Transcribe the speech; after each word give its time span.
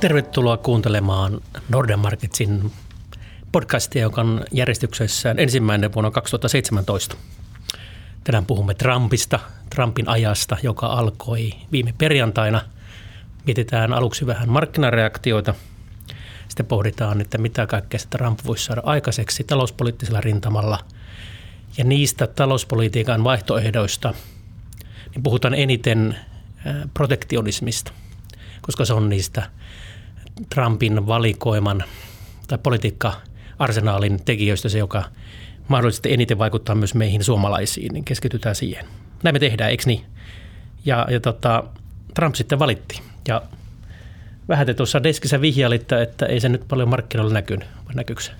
Tervetuloa 0.00 0.56
kuuntelemaan 0.56 1.40
Norden 1.68 1.98
Marketsin 1.98 2.72
podcastia, 3.52 4.02
joka 4.02 4.20
on 4.20 4.44
järjestyksessään 4.52 5.38
ensimmäinen 5.38 5.94
vuonna 5.94 6.10
2017. 6.10 7.16
Tänään 8.24 8.46
puhumme 8.46 8.74
Trumpista, 8.74 9.40
Trumpin 9.74 10.08
ajasta, 10.08 10.56
joka 10.62 10.86
alkoi 10.86 11.52
viime 11.72 11.94
perjantaina. 11.98 12.62
Mietitään 13.46 13.92
aluksi 13.92 14.26
vähän 14.26 14.48
markkinareaktioita. 14.48 15.54
Sitten 16.48 16.66
pohditaan, 16.66 17.20
että 17.20 17.38
mitä 17.38 17.66
kaikkea 17.66 18.00
Trump 18.10 18.40
voisi 18.46 18.64
saada 18.64 18.82
aikaiseksi 18.84 19.44
talouspoliittisella 19.44 20.20
rintamalla. 20.20 20.78
Ja 21.78 21.84
niistä 21.84 22.26
talouspolitiikan 22.26 23.24
vaihtoehdoista 23.24 24.14
niin 25.14 25.22
puhutaan 25.22 25.54
eniten 25.54 26.16
protektionismista, 26.94 27.92
koska 28.62 28.84
se 28.84 28.94
on 28.94 29.08
niistä– 29.08 29.42
Trumpin 30.54 31.06
valikoiman 31.06 31.84
tai 32.48 32.58
politiikka-arsenaalin 32.62 34.24
tekijöistä 34.24 34.68
se, 34.68 34.78
joka 34.78 35.04
mahdollisesti 35.68 36.12
eniten 36.12 36.38
vaikuttaa 36.38 36.74
myös 36.74 36.94
meihin 36.94 37.24
suomalaisiin, 37.24 37.92
niin 37.92 38.04
keskitytään 38.04 38.54
siihen. 38.54 38.86
Näin 39.22 39.34
me 39.34 39.38
tehdään, 39.38 39.70
eikö 39.70 39.82
niin? 39.86 40.04
Ja, 40.84 41.06
ja 41.10 41.20
tota, 41.20 41.64
Trump 42.14 42.34
sitten 42.34 42.58
valitti. 42.58 43.00
Ja 43.28 43.42
vähän 44.48 44.66
te 44.66 44.74
tuossa 44.74 45.02
deskissä 45.02 45.40
vihjailit, 45.40 45.92
että 45.92 46.26
ei 46.26 46.40
se 46.40 46.48
nyt 46.48 46.68
paljon 46.68 46.88
markkinoilla 46.88 47.32
näkynyt, 47.32 47.68
vai 47.86 47.94
näkyykö 47.94 48.22
se? 48.22 48.32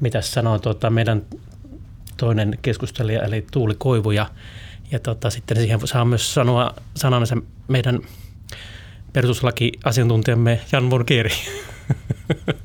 Mitäs 0.00 0.32
sanoo 0.32 0.58
tuota, 0.58 0.90
meidän 0.90 1.22
toinen 2.16 2.58
keskustelija, 2.62 3.22
eli 3.22 3.46
Tuuli 3.50 3.74
Koivu, 3.78 4.10
ja, 4.10 4.26
ja 4.90 4.98
tota, 4.98 5.30
sitten 5.30 5.56
siihen 5.56 5.86
saa 5.86 6.04
myös 6.04 6.34
sanoa 6.34 6.74
sanansa 6.96 7.36
meidän– 7.68 7.98
perustuslakiasiantuntijamme 9.14 10.60
Jan 10.72 10.90
Kieri. 11.06 11.30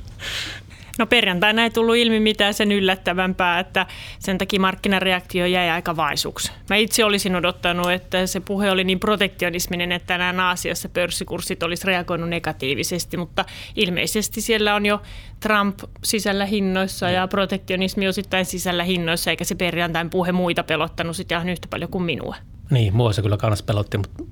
No 0.99 1.05
perjantaina 1.05 1.63
ei 1.63 1.69
tullut 1.69 1.95
ilmi 1.95 2.19
mitään 2.19 2.53
sen 2.53 2.71
yllättävämpää, 2.71 3.59
että 3.59 3.85
sen 4.19 4.37
takia 4.37 4.59
markkinareaktio 4.59 5.45
jäi 5.45 5.69
aika 5.69 5.95
vaisuksi. 5.95 6.51
Mä 6.69 6.75
itse 6.75 7.05
olisin 7.05 7.35
odottanut, 7.35 7.91
että 7.91 8.27
se 8.27 8.39
puhe 8.39 8.71
oli 8.71 8.83
niin 8.83 8.99
protektionisminen, 8.99 9.91
että 9.91 10.17
nämä 10.17 10.47
Aasiassa 10.47 10.89
pörssikurssit 10.89 11.63
olisi 11.63 11.87
reagoinut 11.87 12.29
negatiivisesti, 12.29 13.17
mutta 13.17 13.45
ilmeisesti 13.75 14.41
siellä 14.41 14.75
on 14.75 14.85
jo 14.85 15.01
Trump 15.39 15.79
sisällä 16.03 16.45
hinnoissa 16.45 17.09
ja 17.09 17.27
protektionismi 17.27 18.07
osittain 18.07 18.45
sisällä 18.45 18.83
hinnoissa, 18.83 19.31
eikä 19.31 19.43
se 19.43 19.55
perjantain 19.55 20.09
puhe 20.09 20.31
muita 20.31 20.63
pelottanut 20.63 21.15
sitä 21.15 21.35
ihan 21.35 21.49
yhtä 21.49 21.67
paljon 21.67 21.91
kuin 21.91 22.03
minua. 22.03 22.35
Niin, 22.71 22.95
mua 22.95 23.13
se 23.13 23.21
kyllä 23.21 23.37
kannassa 23.37 23.65
pelotti, 23.65 23.97
mutta 23.97 24.23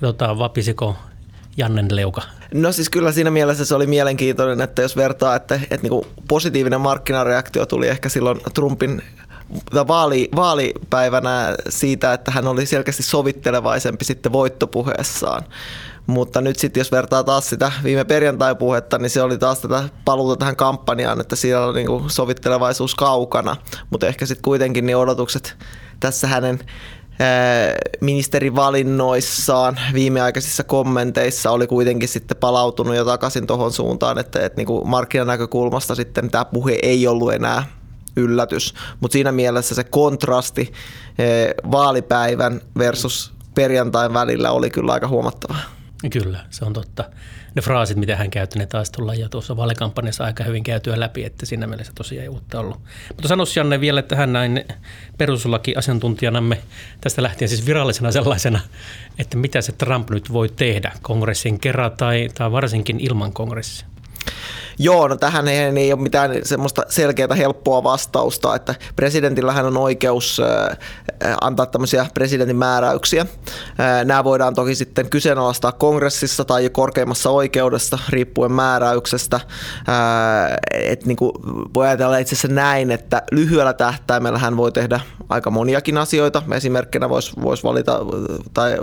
tota, 0.00 0.38
vapisiko 0.38 0.96
Jannen 1.56 1.86
leuka? 1.90 2.22
No 2.54 2.72
siis 2.72 2.90
kyllä 2.90 3.12
siinä 3.12 3.30
mielessä 3.30 3.64
se 3.64 3.74
oli 3.74 3.86
mielenkiintoinen, 3.86 4.60
että 4.60 4.82
jos 4.82 4.96
vertaa, 4.96 5.36
että, 5.36 5.54
että 5.54 5.82
niin 5.82 5.90
kuin 5.90 6.06
positiivinen 6.28 6.80
markkinareaktio 6.80 7.66
tuli 7.66 7.88
ehkä 7.88 8.08
silloin 8.08 8.40
Trumpin 8.54 9.02
vaali, 9.88 10.28
vaalipäivänä 10.36 11.54
siitä, 11.68 12.12
että 12.12 12.30
hän 12.30 12.46
oli 12.46 12.66
selkeästi 12.66 13.02
sovittelevaisempi 13.02 14.04
sitten 14.04 14.32
voittopuheessaan. 14.32 15.42
Mutta 16.06 16.40
nyt 16.40 16.58
sitten 16.58 16.80
jos 16.80 16.92
vertaa 16.92 17.24
taas 17.24 17.50
sitä 17.50 17.72
viime 17.84 18.04
perjantai-puhetta, 18.04 18.98
niin 18.98 19.10
se 19.10 19.22
oli 19.22 19.38
taas 19.38 19.60
tätä 19.60 19.88
paluuta 20.04 20.36
tähän 20.36 20.56
kampanjaan, 20.56 21.20
että 21.20 21.36
siellä 21.36 21.66
oli 21.66 21.84
niin 21.84 22.10
sovittelevaisuus 22.10 22.94
kaukana. 22.94 23.56
Mutta 23.90 24.06
ehkä 24.06 24.26
sitten 24.26 24.42
kuitenkin 24.42 24.86
niin 24.86 24.96
odotukset 24.96 25.56
tässä 26.00 26.26
hänen 26.26 26.58
ministerivalinnoissaan 28.00 29.80
viimeaikaisissa 29.94 30.64
kommenteissa 30.64 31.50
oli 31.50 31.66
kuitenkin 31.66 32.08
sitten 32.08 32.36
palautunut 32.36 32.96
jo 32.96 33.04
takaisin 33.04 33.46
tuohon 33.46 33.72
suuntaan, 33.72 34.18
että, 34.18 34.46
että 34.46 34.56
niin 34.56 34.66
kuin 34.66 34.88
markkinanäkökulmasta 34.88 35.94
sitten 35.94 36.30
tämä 36.30 36.44
puhe 36.44 36.78
ei 36.82 37.06
ollut 37.06 37.32
enää 37.32 37.66
yllätys, 38.16 38.74
mutta 39.00 39.12
siinä 39.12 39.32
mielessä 39.32 39.74
se 39.74 39.84
kontrasti 39.84 40.72
vaalipäivän 41.70 42.60
versus 42.78 43.32
perjantain 43.54 44.14
välillä 44.14 44.50
oli 44.50 44.70
kyllä 44.70 44.92
aika 44.92 45.08
huomattava. 45.08 45.54
Kyllä, 46.10 46.44
se 46.50 46.64
on 46.64 46.72
totta 46.72 47.04
ne 47.54 47.62
fraasit, 47.62 47.96
mitä 47.96 48.16
hän 48.16 48.30
käytti, 48.30 48.58
ne 48.58 48.66
taisi 48.66 48.92
tulla 48.92 49.14
jo 49.14 49.28
tuossa 49.28 49.56
vaalikampanjassa 49.56 50.24
aika 50.24 50.44
hyvin 50.44 50.62
käytyä 50.62 51.00
läpi, 51.00 51.24
että 51.24 51.46
siinä 51.46 51.66
mielessä 51.66 51.92
tosiaan 51.94 52.22
ei 52.22 52.28
uutta 52.28 52.60
ollut. 52.60 52.80
Mutta 53.08 53.28
sanoisi 53.28 53.60
Janne 53.60 53.80
vielä, 53.80 54.00
että 54.00 54.16
hän 54.16 54.32
näin 54.32 54.64
perustuslaki-asiantuntijanamme 55.18 56.60
tästä 57.00 57.22
lähtien 57.22 57.48
siis 57.48 57.66
virallisena 57.66 58.12
sellaisena, 58.12 58.60
että 59.18 59.36
mitä 59.36 59.60
se 59.60 59.72
Trump 59.72 60.10
nyt 60.10 60.32
voi 60.32 60.48
tehdä 60.48 60.92
kongressin 61.02 61.60
kerran 61.60 61.92
tai, 61.92 62.28
tai 62.34 62.52
varsinkin 62.52 63.00
ilman 63.00 63.32
kongressia. 63.32 63.86
Joo, 64.82 65.08
no 65.08 65.16
tähän 65.16 65.48
ei, 65.48 65.58
ei 65.58 65.92
ole 65.92 66.00
mitään 66.00 66.30
semmoista 66.42 66.82
selkeää 66.88 67.34
helppoa 67.36 67.82
vastausta, 67.82 68.54
että 68.54 68.74
presidentillähän 68.96 69.66
on 69.66 69.76
oikeus 69.76 70.40
antaa 71.40 71.66
tämmöisiä 71.66 72.06
presidentin 72.14 72.56
määräyksiä. 72.56 73.26
Nämä 74.04 74.24
voidaan 74.24 74.54
toki 74.54 74.74
sitten 74.74 75.10
kyseenalaistaa 75.10 75.72
kongressissa 75.72 76.44
tai 76.44 76.70
korkeimmassa 76.70 77.30
oikeudessa 77.30 77.98
riippuen 78.08 78.52
määräyksestä. 78.52 79.40
Et 80.72 81.06
niin 81.06 81.16
kuin 81.16 81.32
voi 81.74 81.86
ajatella 81.86 82.18
itse 82.18 82.34
asiassa 82.34 82.54
näin, 82.54 82.90
että 82.90 83.22
lyhyellä 83.32 83.72
tähtäimellä 83.72 84.38
hän 84.38 84.56
voi 84.56 84.72
tehdä 84.72 85.00
aika 85.28 85.50
moniakin 85.50 85.98
asioita. 85.98 86.42
Esimerkkinä 86.54 87.08
voisi 87.08 87.32
vois 87.42 87.64
valita 87.64 88.00
tai, 88.54 88.78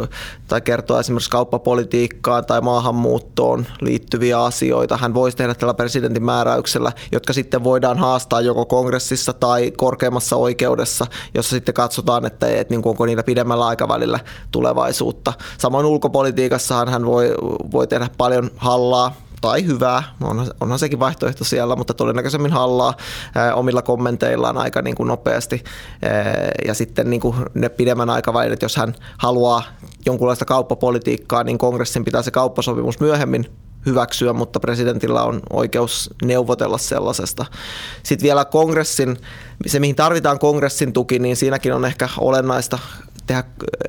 tai 0.48 0.62
kertoa 0.62 1.00
esimerkiksi 1.00 1.30
kauppapolitiikkaan 1.30 2.46
tai 2.46 2.62
maahanmuuttoon 2.62 3.66
liittyviä 3.82 4.44
asioita. 4.44 4.98
Hän 4.98 5.14
voisi 5.14 5.38
tehdä 5.38 5.54
tällä 5.54 5.74
presidentin 5.88 6.24
määräyksellä, 6.24 6.92
jotka 7.12 7.34
sitten 7.34 7.64
voidaan 7.64 7.98
haastaa 7.98 8.42
joko 8.42 8.66
kongressissa 8.66 9.34
tai 9.34 9.72
korkeimmassa 9.72 10.36
oikeudessa, 10.36 11.06
jossa 11.34 11.50
sitten 11.50 11.74
katsotaan, 11.74 12.26
että, 12.26 12.48
että 12.48 12.74
niin 12.74 12.82
kuin 12.82 12.92
onko 12.92 13.06
niillä 13.06 13.24
pidemmällä 13.24 13.68
aikavälillä 13.68 14.20
tulevaisuutta. 14.52 15.34
Samoin 15.58 15.86
ulkopolitiikassahan 15.86 16.90
hän 16.90 17.06
voi, 17.06 17.34
voi 17.72 17.88
tehdä 17.88 18.10
paljon 18.18 18.52
hallaa 18.58 19.16
tai 19.42 19.66
hyvää, 19.66 20.04
onhan, 20.22 20.48
onhan 20.62 20.80
sekin 20.80 21.00
vaihtoehto 21.00 21.44
siellä, 21.44 21.76
mutta 21.76 21.94
todennäköisemmin 21.94 22.52
hallaa 22.52 22.94
ää, 23.36 23.56
omilla 23.56 23.82
kommenteillaan 23.82 24.58
aika 24.58 24.82
niin 24.82 24.96
kuin 24.96 25.08
nopeasti. 25.08 25.64
Ää, 26.02 26.50
ja 26.68 26.74
sitten 26.74 27.10
niin 27.10 27.22
kuin 27.22 27.36
ne 27.54 27.70
pidemmän 27.70 28.10
aikavälin, 28.10 28.54
että 28.54 28.66
jos 28.66 28.76
hän 28.76 28.96
haluaa 29.18 29.64
jonkunlaista 30.06 30.46
kauppapolitiikkaa, 30.46 31.44
niin 31.44 31.58
kongressin 31.58 32.06
pitää 32.06 32.22
se 32.22 32.32
kauppasopimus 32.32 33.00
myöhemmin 33.00 33.67
hyväksyä, 33.86 34.34
mutta 34.34 34.60
presidentillä 34.60 35.24
on 35.24 35.42
oikeus 35.50 36.10
neuvotella 36.24 36.78
sellaisesta. 36.78 37.46
Sitten 38.04 38.24
vielä 38.24 38.46
kongressin, 38.46 39.18
se 39.66 39.80
mihin 39.80 39.96
tarvitaan 39.96 40.40
kongressin 40.40 40.94
tuki, 40.94 41.20
niin 41.20 41.36
siinäkin 41.36 41.74
on 41.74 41.86
ehkä 41.86 42.10
olennaista 42.18 42.80
tehdä 43.28 43.44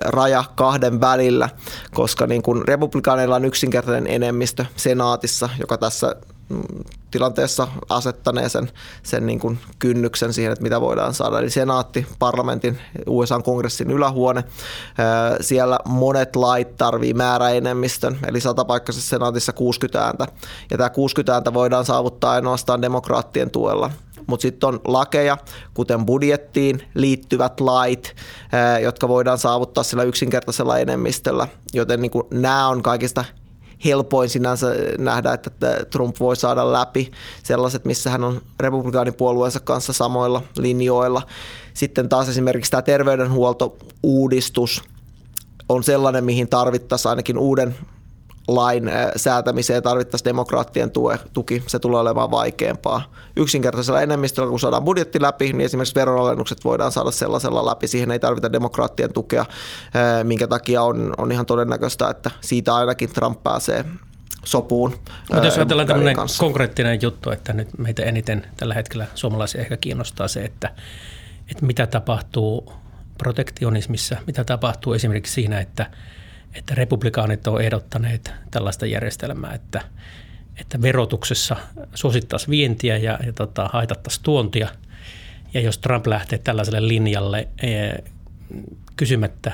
raja 0.05 0.45
kahden 0.55 1.01
välillä, 1.01 1.49
koska 1.95 2.27
niin 2.27 2.43
kun 2.43 2.65
republikaaneilla 2.69 3.37
on 3.37 3.45
yksinkertainen 3.45 4.07
enemmistö 4.07 4.65
senaatissa, 4.77 5.49
joka 5.61 5.79
tässä 5.79 6.17
tilanteessa 7.11 7.69
asettanee 7.89 8.49
sen, 8.49 8.71
sen 9.03 9.27
niin 9.27 9.41
kuin 9.41 9.59
kynnyksen 9.79 10.33
siihen, 10.33 10.53
että 10.53 10.63
mitä 10.63 10.81
voidaan 10.81 11.15
saada. 11.15 11.39
Eli 11.39 11.51
senaatti, 11.51 12.07
parlamentin, 12.19 12.79
USA-kongressin 13.07 13.91
ylähuone. 13.91 14.45
Siellä 15.41 15.79
monet 15.85 16.37
lait 16.37 16.77
tarvii 16.77 17.15
määräenemmistön, 17.15 18.19
eli 18.27 18.41
satapaikkaisessa 18.41 19.09
senaatissa 19.09 19.53
60 19.53 20.05
ääntä. 20.05 20.27
Ja 20.71 20.77
tämä 20.77 20.91
60 20.91 21.35
ääntä 21.35 21.55
voidaan 21.55 21.85
saavuttaa 21.85 22.33
ainoastaan 22.33 22.83
demokraattien 22.83 23.51
tuella 23.51 23.91
mutta 24.27 24.43
sitten 24.43 24.69
on 24.69 24.81
lakeja, 24.85 25.37
kuten 25.75 26.07
budjettiin 26.07 26.83
liittyvät 26.95 27.61
lait, 27.61 28.17
jotka 28.83 29.09
voidaan 29.09 29.39
saavuttaa 29.39 29.85
sillä 29.85 30.03
yksinkertaisella 30.03 30.79
enemmistöllä, 30.79 31.49
joten 31.73 32.03
niin 32.03 32.11
nämä 32.31 32.69
on 32.69 32.83
kaikista 32.83 33.25
helpoin 33.85 34.29
sinänsä 34.29 34.75
nähdä, 34.99 35.33
että 35.33 35.51
Trump 35.91 36.17
voi 36.21 36.37
saada 36.37 36.73
läpi 36.73 37.11
sellaiset, 37.43 37.85
missä 37.85 38.11
hän 38.11 38.25
on 38.25 38.41
republikaanipuolueensa 38.61 39.61
kanssa 39.61 39.93
samoilla 39.93 40.43
linjoilla. 40.57 41.23
Sitten 41.75 42.09
taas 42.09 42.29
esimerkiksi 42.29 42.71
tämä 42.71 42.83
terveydenhuoltouudistus 42.83 44.83
on 45.69 45.85
sellainen, 45.85 46.25
mihin 46.25 46.49
tarvittaisiin 46.49 47.11
ainakin 47.11 47.39
uuden 47.39 47.75
lain 48.49 48.91
säätämiseen 49.17 49.83
tarvittaisiin 49.83 50.25
demokraattien 50.25 50.91
tue, 50.91 51.19
tuki, 51.33 51.63
se 51.67 51.79
tulee 51.79 52.01
olemaan 52.01 52.31
vaikeampaa. 52.31 53.13
Yksinkertaisella 53.37 54.03
enemmistöllä, 54.03 54.51
kun 54.51 54.61
saadaan 54.61 54.85
budjetti 54.85 55.23
läpi, 55.23 55.53
niin 55.53 55.61
esimerkiksi 55.61 55.95
veronalennukset 55.95 56.65
voidaan 56.65 56.93
saada 56.93 57.11
sellaisella 57.11 57.67
läpi. 57.67 57.89
Siihen 57.89 58.11
ei 58.11 58.19
tarvita 58.19 58.53
demokraattien 58.53 59.13
tukea, 59.13 59.47
minkä 60.23 60.47
takia 60.47 60.83
on, 60.83 61.15
on 61.19 61.33
ihan 61.33 61.47
todennäköistä, 61.47 62.11
että 62.11 62.31
siitä 62.41 62.75
ainakin 62.75 63.13
Trump 63.13 63.43
pääsee 63.43 63.85
sopuun. 64.45 64.95
Mutta 65.33 65.47
jos 65.47 65.57
ajatellaan 65.57 65.89
tämmöinen 65.89 66.17
kanssa. 66.17 66.41
konkreettinen 66.41 67.03
juttu, 67.03 67.31
että 67.31 67.53
nyt 67.53 67.79
meitä 67.79 68.03
eniten 68.03 68.47
tällä 68.57 68.75
hetkellä 68.75 69.07
suomalaisia 69.15 69.61
ehkä 69.61 69.77
kiinnostaa 69.77 70.29
se, 70.29 70.45
että, 70.45 70.71
että 71.51 71.67
mitä 71.67 71.87
tapahtuu 71.87 72.73
protektionismissa, 73.19 74.17
mitä 74.27 74.45
tapahtuu 74.45 74.93
esimerkiksi 74.93 75.33
siinä, 75.33 75.61
että, 75.61 75.91
että 76.55 76.75
republikaanit 76.75 77.47
ovat 77.47 77.61
ehdottaneet 77.61 78.33
tällaista 78.51 78.87
järjestelmää, 78.87 79.55
että, 79.55 79.81
että 80.61 80.83
verotuksessa 80.83 81.57
suosittaisiin 81.95 82.51
vientiä 82.51 82.97
ja, 82.97 83.19
ja 83.27 83.33
tota, 83.33 83.71
haitattaisiin 83.73 84.25
tuontia. 84.25 84.69
Ja 85.55 85.61
jos 85.61 85.79
Trump 85.79 86.07
lähtee 86.07 86.39
tällaiselle 86.39 86.89
linjalle 86.89 87.49
e, 87.63 87.91
kysymättä 88.97 89.53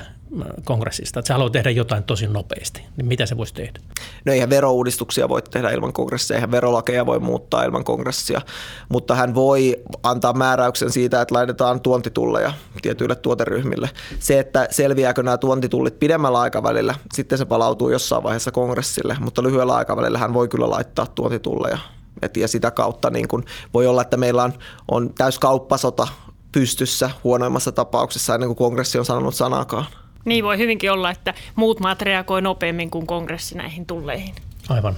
kongressista, 0.63 1.19
että 1.19 1.27
se 1.27 1.33
haluaa 1.33 1.49
tehdä 1.49 1.69
jotain 1.69 2.03
tosi 2.03 2.27
nopeasti, 2.27 2.81
niin 2.97 3.05
mitä 3.05 3.25
se 3.25 3.37
voisi 3.37 3.53
tehdä? 3.53 3.79
No 4.25 4.33
eihän 4.33 4.49
verouudistuksia 4.49 5.29
voi 5.29 5.41
tehdä 5.41 5.69
ilman 5.69 5.93
kongressia, 5.93 6.35
eihän 6.35 6.51
verolakeja 6.51 7.05
voi 7.05 7.19
muuttaa 7.19 7.63
ilman 7.63 7.83
kongressia, 7.83 8.41
mutta 8.89 9.15
hän 9.15 9.35
voi 9.35 9.83
antaa 10.03 10.33
määräyksen 10.33 10.91
siitä, 10.91 11.21
että 11.21 11.35
laitetaan 11.35 11.81
tuontitulleja 11.81 12.53
tietyille 12.81 13.15
tuoteryhmille. 13.15 13.89
Se, 14.19 14.39
että 14.39 14.67
selviääkö 14.71 15.23
nämä 15.23 15.37
tuontitullit 15.37 15.99
pidemmällä 15.99 16.39
aikavälillä, 16.39 16.95
sitten 17.13 17.37
se 17.37 17.45
palautuu 17.45 17.89
jossain 17.89 18.23
vaiheessa 18.23 18.51
kongressille, 18.51 19.17
mutta 19.19 19.43
lyhyellä 19.43 19.75
aikavälillä 19.75 20.17
hän 20.17 20.33
voi 20.33 20.47
kyllä 20.47 20.69
laittaa 20.69 21.07
tuontitulleja. 21.07 21.77
Et, 22.21 22.37
ja 22.37 22.47
sitä 22.47 22.71
kautta 22.71 23.09
niin 23.09 23.27
kun 23.27 23.43
voi 23.73 23.87
olla, 23.87 24.01
että 24.01 24.17
meillä 24.17 24.43
on, 24.43 24.53
on 24.91 25.13
täys 25.13 25.39
kauppasota 25.39 26.07
pystyssä 26.51 27.09
huonoimmassa 27.23 27.71
tapauksessa 27.71 28.33
ennen 28.33 28.49
kuin 28.49 28.57
kongressi 28.57 28.99
on 28.99 29.05
sanonut 29.05 29.35
sanakaan. 29.35 29.85
Niin 30.25 30.43
voi 30.43 30.57
hyvinkin 30.57 30.91
olla, 30.91 31.11
että 31.11 31.33
muut 31.55 31.79
maat 31.79 32.01
reagoi 32.01 32.41
nopeammin 32.41 32.89
kuin 32.89 33.07
kongressi 33.07 33.57
näihin 33.57 33.85
tulleihin. 33.85 34.35
Aivan. 34.69 34.95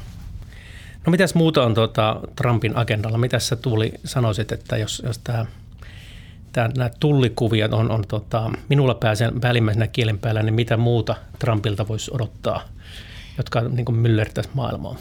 No 1.05 1.11
mitäs 1.11 1.35
muuta 1.35 1.63
on 1.63 1.73
tuota 1.73 2.19
Trumpin 2.35 2.77
agendalla? 2.77 3.17
Mitä 3.17 3.39
sä 3.39 3.55
Tuuli 3.55 3.93
sanoisit, 4.05 4.51
että 4.51 4.77
jos, 4.77 5.03
jos 5.05 5.17
tämä 5.17 5.45
nämä 6.77 6.89
tullikuviot 6.99 7.73
on, 7.73 7.91
on 7.91 8.03
tota, 8.07 8.51
minulla 8.69 8.95
pääsen 8.95 9.41
välimmäisenä 9.41 9.87
kielen 9.87 10.19
päällä, 10.19 10.43
niin 10.43 10.53
mitä 10.53 10.77
muuta 10.77 11.15
Trumpilta 11.39 11.87
voisi 11.87 12.11
odottaa, 12.13 12.61
jotka 13.37 13.61
niin 13.61 13.95
myllertäisi 13.95 14.49
maailmaa? 14.53 14.95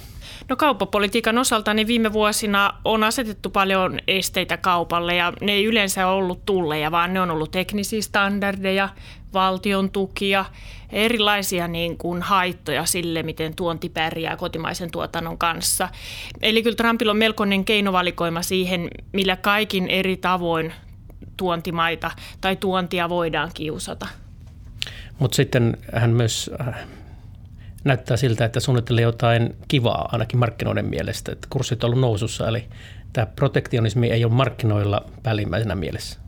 No 0.48 0.56
kauppapolitiikan 0.56 1.38
osalta 1.38 1.74
niin 1.74 1.86
viime 1.86 2.12
vuosina 2.12 2.74
on 2.84 3.04
asetettu 3.04 3.50
paljon 3.50 3.98
esteitä 4.08 4.56
kaupalle 4.56 5.14
ja 5.14 5.32
ne 5.40 5.52
ei 5.52 5.64
yleensä 5.64 6.06
ollut 6.06 6.46
tulleja, 6.46 6.90
vaan 6.90 7.14
ne 7.14 7.20
on 7.20 7.30
ollut 7.30 7.50
teknisiä 7.50 8.02
standardeja, 8.02 8.88
valtion 9.36 9.90
tukia, 9.90 10.44
erilaisia 10.92 11.68
niin 11.68 11.98
kuin 11.98 12.22
haittoja 12.22 12.84
sille, 12.84 13.22
miten 13.22 13.56
tuonti 13.56 13.88
pärjää 13.88 14.36
kotimaisen 14.36 14.90
tuotannon 14.90 15.38
kanssa. 15.38 15.88
Eli 16.42 16.62
kyllä 16.62 16.76
Trumpilla 16.76 17.12
on 17.12 17.18
melkoinen 17.18 17.64
keinovalikoima 17.64 18.42
siihen, 18.42 18.90
millä 19.12 19.36
kaikin 19.36 19.88
eri 19.88 20.16
tavoin 20.16 20.72
tuontimaita 21.36 22.10
tai 22.40 22.56
tuontia 22.56 23.08
voidaan 23.08 23.50
kiusata. 23.54 24.06
Mutta 25.18 25.36
sitten 25.36 25.76
hän 25.92 26.10
myös 26.10 26.50
äh, 26.60 26.74
näyttää 27.84 28.16
siltä, 28.16 28.44
että 28.44 28.60
suunnittelee 28.60 29.02
jotain 29.02 29.56
kivaa 29.68 30.08
ainakin 30.12 30.38
markkinoiden 30.38 30.86
mielestä, 30.86 31.32
että 31.32 31.46
kurssit 31.50 31.84
on 31.84 31.88
ollut 31.88 32.00
nousussa, 32.00 32.48
eli 32.48 32.64
tämä 33.12 33.26
protektionismi 33.26 34.10
ei 34.10 34.24
ole 34.24 34.32
markkinoilla 34.32 35.04
päällimmäisenä 35.22 35.74
mielessä. 35.74 36.25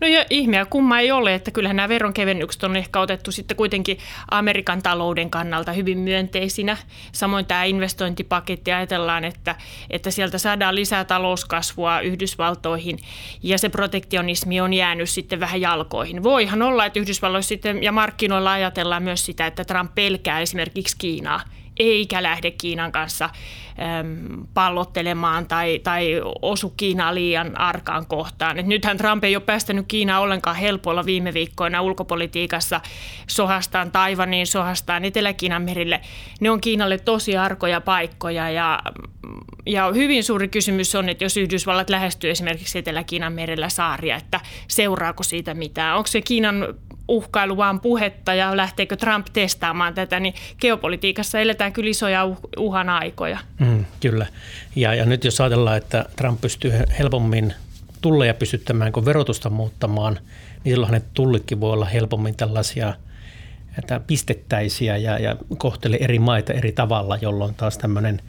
No 0.00 0.06
ja 0.06 0.24
ihmeä 0.30 0.64
kumma 0.64 1.00
ei 1.00 1.10
ole, 1.10 1.34
että 1.34 1.50
kyllähän 1.50 1.76
nämä 1.76 1.88
veronkevennykset 1.88 2.64
on 2.64 2.76
ehkä 2.76 3.00
otettu 3.00 3.32
sitten 3.32 3.56
kuitenkin 3.56 3.98
Amerikan 4.30 4.82
talouden 4.82 5.30
kannalta 5.30 5.72
hyvin 5.72 5.98
myönteisinä. 5.98 6.76
Samoin 7.12 7.46
tämä 7.46 7.64
investointipaketti 7.64 8.72
ajatellaan, 8.72 9.24
että, 9.24 9.54
että 9.90 10.10
sieltä 10.10 10.38
saadaan 10.38 10.74
lisää 10.74 11.04
talouskasvua 11.04 12.00
Yhdysvaltoihin 12.00 12.98
ja 13.42 13.58
se 13.58 13.68
protektionismi 13.68 14.60
on 14.60 14.74
jäänyt 14.74 15.10
sitten 15.10 15.40
vähän 15.40 15.60
jalkoihin. 15.60 16.22
Voihan 16.22 16.62
olla, 16.62 16.86
että 16.86 17.00
Yhdysvalloissa 17.00 17.48
sitten 17.48 17.82
ja 17.82 17.92
markkinoilla 17.92 18.52
ajatellaan 18.52 19.02
myös 19.02 19.26
sitä, 19.26 19.46
että 19.46 19.64
Trump 19.64 19.94
pelkää 19.94 20.40
esimerkiksi 20.40 20.96
Kiinaa 20.98 21.40
eikä 21.78 22.22
lähde 22.22 22.50
Kiinan 22.50 22.92
kanssa 22.92 23.24
äm, 24.00 24.46
pallottelemaan 24.54 25.46
tai, 25.46 25.78
tai 25.78 26.20
osu 26.42 26.70
Kiinaa 26.76 27.14
liian 27.14 27.60
arkaan 27.60 28.06
kohtaan. 28.06 28.58
Et 28.58 28.66
nythän 28.66 28.96
Trump 28.96 29.24
ei 29.24 29.36
ole 29.36 29.44
päästänyt 29.44 29.84
Kiinaa 29.88 30.20
ollenkaan 30.20 30.56
helpolla 30.56 31.06
viime 31.06 31.34
viikkoina 31.34 31.82
ulkopolitiikassa 31.82 32.80
sohastaan 33.26 33.92
Taivaniin, 33.92 34.46
sohastaan 34.46 35.04
Etelä-Kiinan 35.04 35.62
merille. 35.62 36.00
Ne 36.40 36.50
on 36.50 36.60
Kiinalle 36.60 36.98
tosi 36.98 37.36
arkoja 37.36 37.80
paikkoja 37.80 38.50
ja, 38.50 38.82
ja 39.66 39.92
hyvin 39.94 40.24
suuri 40.24 40.48
kysymys 40.48 40.94
on, 40.94 41.08
että 41.08 41.24
jos 41.24 41.36
Yhdysvallat 41.36 41.90
lähestyy 41.90 42.30
esimerkiksi 42.30 42.78
Etelä-Kiinan 42.78 43.32
merellä 43.32 43.68
saaria, 43.68 44.16
että 44.16 44.40
seuraako 44.68 45.22
siitä 45.22 45.54
mitään? 45.54 45.96
Onko 45.96 46.06
se 46.06 46.22
Kiinan 46.22 46.74
uhkailu 47.08 47.56
vaan 47.56 47.80
puhetta 47.80 48.34
ja 48.34 48.56
lähteekö 48.56 48.96
Trump 48.96 49.26
testaamaan 49.32 49.94
tätä, 49.94 50.20
niin 50.20 50.34
geopolitiikassa 50.60 51.38
eletään 51.38 51.72
kyllä 51.72 51.90
isoja 51.90 52.28
uhan 52.56 52.88
aikoja. 52.88 53.38
Mm, 53.58 53.84
kyllä. 54.00 54.26
Ja, 54.76 54.94
ja 54.94 55.06
nyt 55.06 55.24
jos 55.24 55.40
ajatellaan, 55.40 55.76
että 55.76 56.04
Trump 56.16 56.40
pystyy 56.40 56.72
helpommin 56.98 57.54
tulleja 58.00 58.34
pystyttämään 58.34 58.92
kuin 58.92 59.04
verotusta 59.04 59.50
muuttamaan, 59.50 60.18
niin 60.64 60.72
silloin 60.72 60.90
hänet 60.90 61.14
tullikin 61.14 61.60
voi 61.60 61.72
olla 61.72 61.84
helpommin 61.84 62.36
tällaisia 62.36 62.94
että 63.78 64.00
pistettäisiä 64.06 64.96
ja, 64.96 65.18
ja 65.18 65.36
kohtele 65.58 65.96
eri 66.00 66.18
maita 66.18 66.52
eri 66.52 66.72
tavalla, 66.72 67.18
jolloin 67.22 67.54
taas 67.54 67.78
tämmöinen 67.78 68.20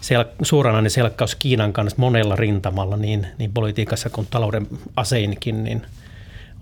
sel- 0.00 0.34
suoranainen 0.42 0.90
selkkaus 0.90 1.34
Kiinan 1.34 1.72
kanssa 1.72 2.00
monella 2.00 2.36
rintamalla 2.36 2.96
niin, 2.96 3.26
niin 3.38 3.52
politiikassa 3.52 4.10
kuin 4.10 4.26
talouden 4.30 4.66
aseinkin, 4.96 5.64
niin 5.64 5.82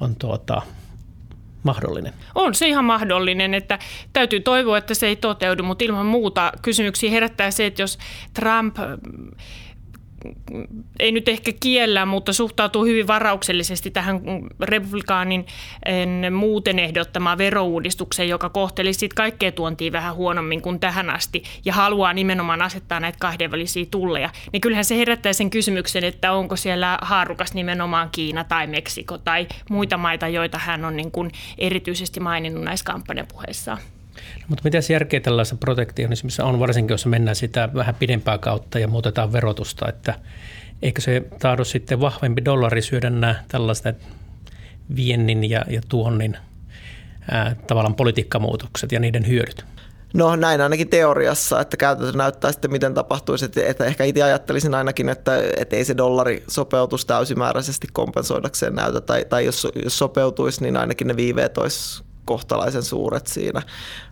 on 0.01 0.17
tuota, 0.17 0.63
mahdollinen? 1.63 2.13
On 2.35 2.55
se 2.55 2.69
ihan 2.69 2.85
mahdollinen, 2.85 3.55
että 3.55 3.79
täytyy 4.13 4.41
toivoa, 4.41 4.79
että 4.79 4.95
se 4.95 5.07
ei 5.07 5.17
toteudu, 5.17 5.63
mutta 5.63 5.85
ilman 5.85 6.07
muuta 6.07 6.53
kysymyksiä 6.63 7.11
herättää 7.11 7.51
se, 7.51 7.67
että 7.67 7.83
jos 7.83 7.99
Trump 8.35 8.77
ei 10.99 11.13
nyt 11.13 11.29
ehkä 11.29 11.53
kiellä, 11.61 12.07
mutta 12.07 12.33
suhtautuu 12.33 12.85
hyvin 12.85 13.07
varauksellisesti 13.07 13.91
tähän 13.91 14.21
republikaanin 14.61 15.47
muuten 16.31 16.79
ehdottamaan 16.79 17.39
verouudistukseen, 17.39 18.29
joka 18.29 18.49
kohteli 18.49 18.93
sitten 18.93 19.17
kaikkea 19.17 19.53
tuontia 19.53 19.93
vähän 19.93 20.15
huonommin 20.15 20.63
kuin 20.63 20.81
tähän 20.81 21.11
asti 21.11 21.43
ja 21.65 21.73
haluaa 21.73 22.13
nimenomaan 22.13 22.63
asettaa 22.63 23.01
näitä 23.01 23.19
kahdenvälisiä 23.21 23.87
tulleja. 23.91 24.31
Niin 24.53 24.61
kyllähän 24.61 24.85
se 24.85 24.99
herättää 24.99 25.33
sen 25.33 25.51
kysymyksen, 25.51 26.05
että 26.05 26.33
onko 26.33 26.57
siellä 26.57 26.99
haarukas 27.03 27.55
nimenomaan 27.55 28.09
Kiina 28.13 28.45
tai 28.45 28.67
Meksiko 28.67 29.19
tai 29.19 29.47
muita 29.71 29.97
maita, 29.97 30.29
joita 30.29 30.59
hän 30.59 30.85
on 30.85 30.97
niin 30.97 31.11
kuin 31.11 31.31
erityisesti 31.59 32.21
maininnut 32.21 32.65
näissä 32.65 32.85
kampanjapuheissaan. 32.85 33.79
Mutta 34.49 34.65
mitä 34.65 34.79
järkeä 34.93 35.21
tällaisessa 35.21 35.57
protektionismissa 35.57 36.45
on, 36.45 36.61
varsinkin 36.61 36.95
jos 36.95 37.07
mennään 37.07 37.37
sitä 37.37 37.69
vähän 37.75 37.95
pidempää 37.95 38.39
kautta 38.39 38.79
ja 38.79 38.89
muutetaan 38.89 39.33
verotusta, 39.33 39.89
että 39.89 40.15
eikö 40.83 41.01
se 41.01 41.23
tahdo 41.39 41.65
sitten 41.65 42.01
vahvempi 42.01 42.45
dollari 42.45 42.83
syödä 42.83 43.11
nämä 43.11 43.35
tällaiset 43.49 43.97
viennin 44.97 45.51
ja, 45.51 45.65
ja 45.69 45.81
tuonnin 45.89 46.37
ää, 47.31 47.57
tavallaan 47.67 47.95
politiikkamuutokset 47.95 48.93
ja 48.93 49.01
niiden 49.01 49.27
hyödyt? 49.27 49.65
No 50.15 50.37
näin 50.37 50.61
ainakin 50.61 50.89
teoriassa, 50.89 51.61
että 51.61 51.77
käytäntö 51.77 52.19
näyttää 52.19 52.53
sitten 52.53 52.73
miten 52.73 52.95
tapahtuisi, 52.95 53.45
että, 53.45 53.61
että 53.67 53.85
ehkä 53.85 54.05
itse 54.05 54.23
ajattelisin 54.23 54.75
ainakin, 54.75 55.09
että, 55.09 55.43
että 55.57 55.77
ei 55.77 55.85
se 55.85 55.97
dollari 55.97 56.45
sopeutus 56.49 57.07
täysimääräisesti 57.07 57.87
kompensoidakseen 57.93 58.75
näytä, 58.75 59.01
tai, 59.01 59.25
tai 59.25 59.45
jos, 59.45 59.67
jos 59.85 59.99
sopeutuisi, 59.99 60.63
niin 60.63 60.77
ainakin 60.77 61.07
ne 61.07 61.17
viiveet 61.17 61.59
olisi 61.59 62.03
kohtalaisen 62.29 62.83
suuret 62.83 63.27
siinä. 63.27 63.63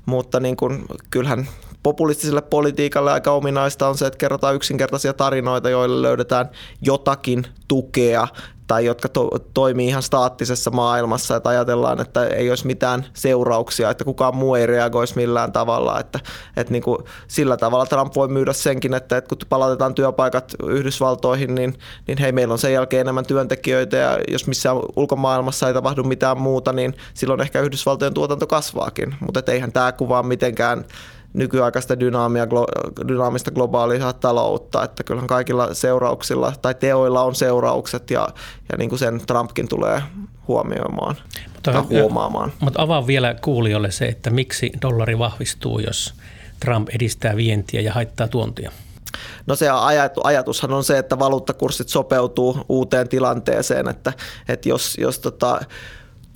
Mutta 0.06 0.40
niin 0.40 0.56
kuin, 0.56 0.84
kyllähän 1.10 1.48
populistiselle 1.86 2.42
politiikalle 2.42 3.12
aika 3.12 3.32
ominaista 3.32 3.88
on 3.88 3.98
se, 3.98 4.06
että 4.06 4.18
kerrotaan 4.18 4.54
yksinkertaisia 4.54 5.12
tarinoita, 5.12 5.70
joille 5.70 6.02
löydetään 6.02 6.50
jotakin 6.80 7.46
tukea 7.68 8.28
tai 8.66 8.84
jotka 8.84 9.08
to- 9.08 9.38
toimii 9.54 9.88
ihan 9.88 10.02
staattisessa 10.02 10.70
maailmassa, 10.70 11.36
että 11.36 11.48
ajatellaan, 11.48 12.00
että 12.00 12.26
ei 12.26 12.50
olisi 12.50 12.66
mitään 12.66 13.06
seurauksia, 13.14 13.90
että 13.90 14.04
kukaan 14.04 14.36
muu 14.36 14.54
ei 14.54 14.66
reagoisi 14.66 15.16
millään 15.16 15.52
tavalla, 15.52 16.00
että, 16.00 16.20
että 16.56 16.72
niin 16.72 16.82
kuin 16.82 16.98
sillä 17.28 17.56
tavalla 17.56 17.86
Trump 17.86 18.14
voi 18.16 18.28
myydä 18.28 18.52
senkin, 18.52 18.94
että, 18.94 19.16
että 19.16 19.28
kun 19.28 19.38
palautetaan 19.48 19.94
työpaikat 19.94 20.54
Yhdysvaltoihin, 20.66 21.54
niin, 21.54 21.74
niin 22.06 22.18
hei, 22.18 22.32
meillä 22.32 22.52
on 22.52 22.58
sen 22.58 22.72
jälkeen 22.72 23.00
enemmän 23.00 23.26
työntekijöitä 23.26 23.96
ja 23.96 24.18
jos 24.28 24.46
missään 24.46 24.76
ulkomaailmassa 24.96 25.68
ei 25.68 25.74
tapahdu 25.74 26.04
mitään 26.04 26.38
muuta, 26.38 26.72
niin 26.72 26.94
silloin 27.14 27.40
ehkä 27.40 27.60
Yhdysvaltojen 27.60 28.14
tuotanto 28.14 28.46
kasvaakin, 28.46 29.14
mutta 29.20 29.52
eihän 29.52 29.72
tämä 29.72 29.92
kuvaa 29.92 30.22
mitenkään 30.22 30.84
nykyaikaista 31.36 32.00
dynaamia, 32.00 32.46
dynaamista 33.08 33.50
globaalia 33.50 34.12
taloutta, 34.12 34.84
että 34.84 35.04
kyllähän 35.04 35.28
kaikilla 35.28 35.74
seurauksilla 35.74 36.52
tai 36.62 36.74
teoilla 36.74 37.22
on 37.22 37.34
seuraukset 37.34 38.10
ja, 38.10 38.28
ja 38.72 38.78
niin 38.78 38.88
kuin 38.88 38.98
sen 38.98 39.20
Trumpkin 39.26 39.68
tulee 39.68 40.02
huomioimaan 40.48 41.16
mutta, 41.54 41.72
tai 41.72 41.82
huomaamaan. 41.82 42.52
Mutta 42.60 42.82
avaa 42.82 43.06
vielä 43.06 43.34
kuulijoille 43.34 43.90
se, 43.90 44.06
että 44.06 44.30
miksi 44.30 44.72
dollari 44.82 45.18
vahvistuu, 45.18 45.78
jos 45.78 46.14
Trump 46.60 46.88
edistää 46.88 47.36
vientiä 47.36 47.80
ja 47.80 47.92
haittaa 47.92 48.28
tuontia? 48.28 48.72
No 49.46 49.56
se 49.56 49.68
ajatushan 50.24 50.72
on 50.72 50.84
se, 50.84 50.98
että 50.98 51.18
valuuttakurssit 51.18 51.88
sopeutuu 51.88 52.64
uuteen 52.68 53.08
tilanteeseen, 53.08 53.88
että, 53.88 54.12
että 54.48 54.68
jos, 54.68 54.96
jos 54.98 55.18
tota, 55.18 55.60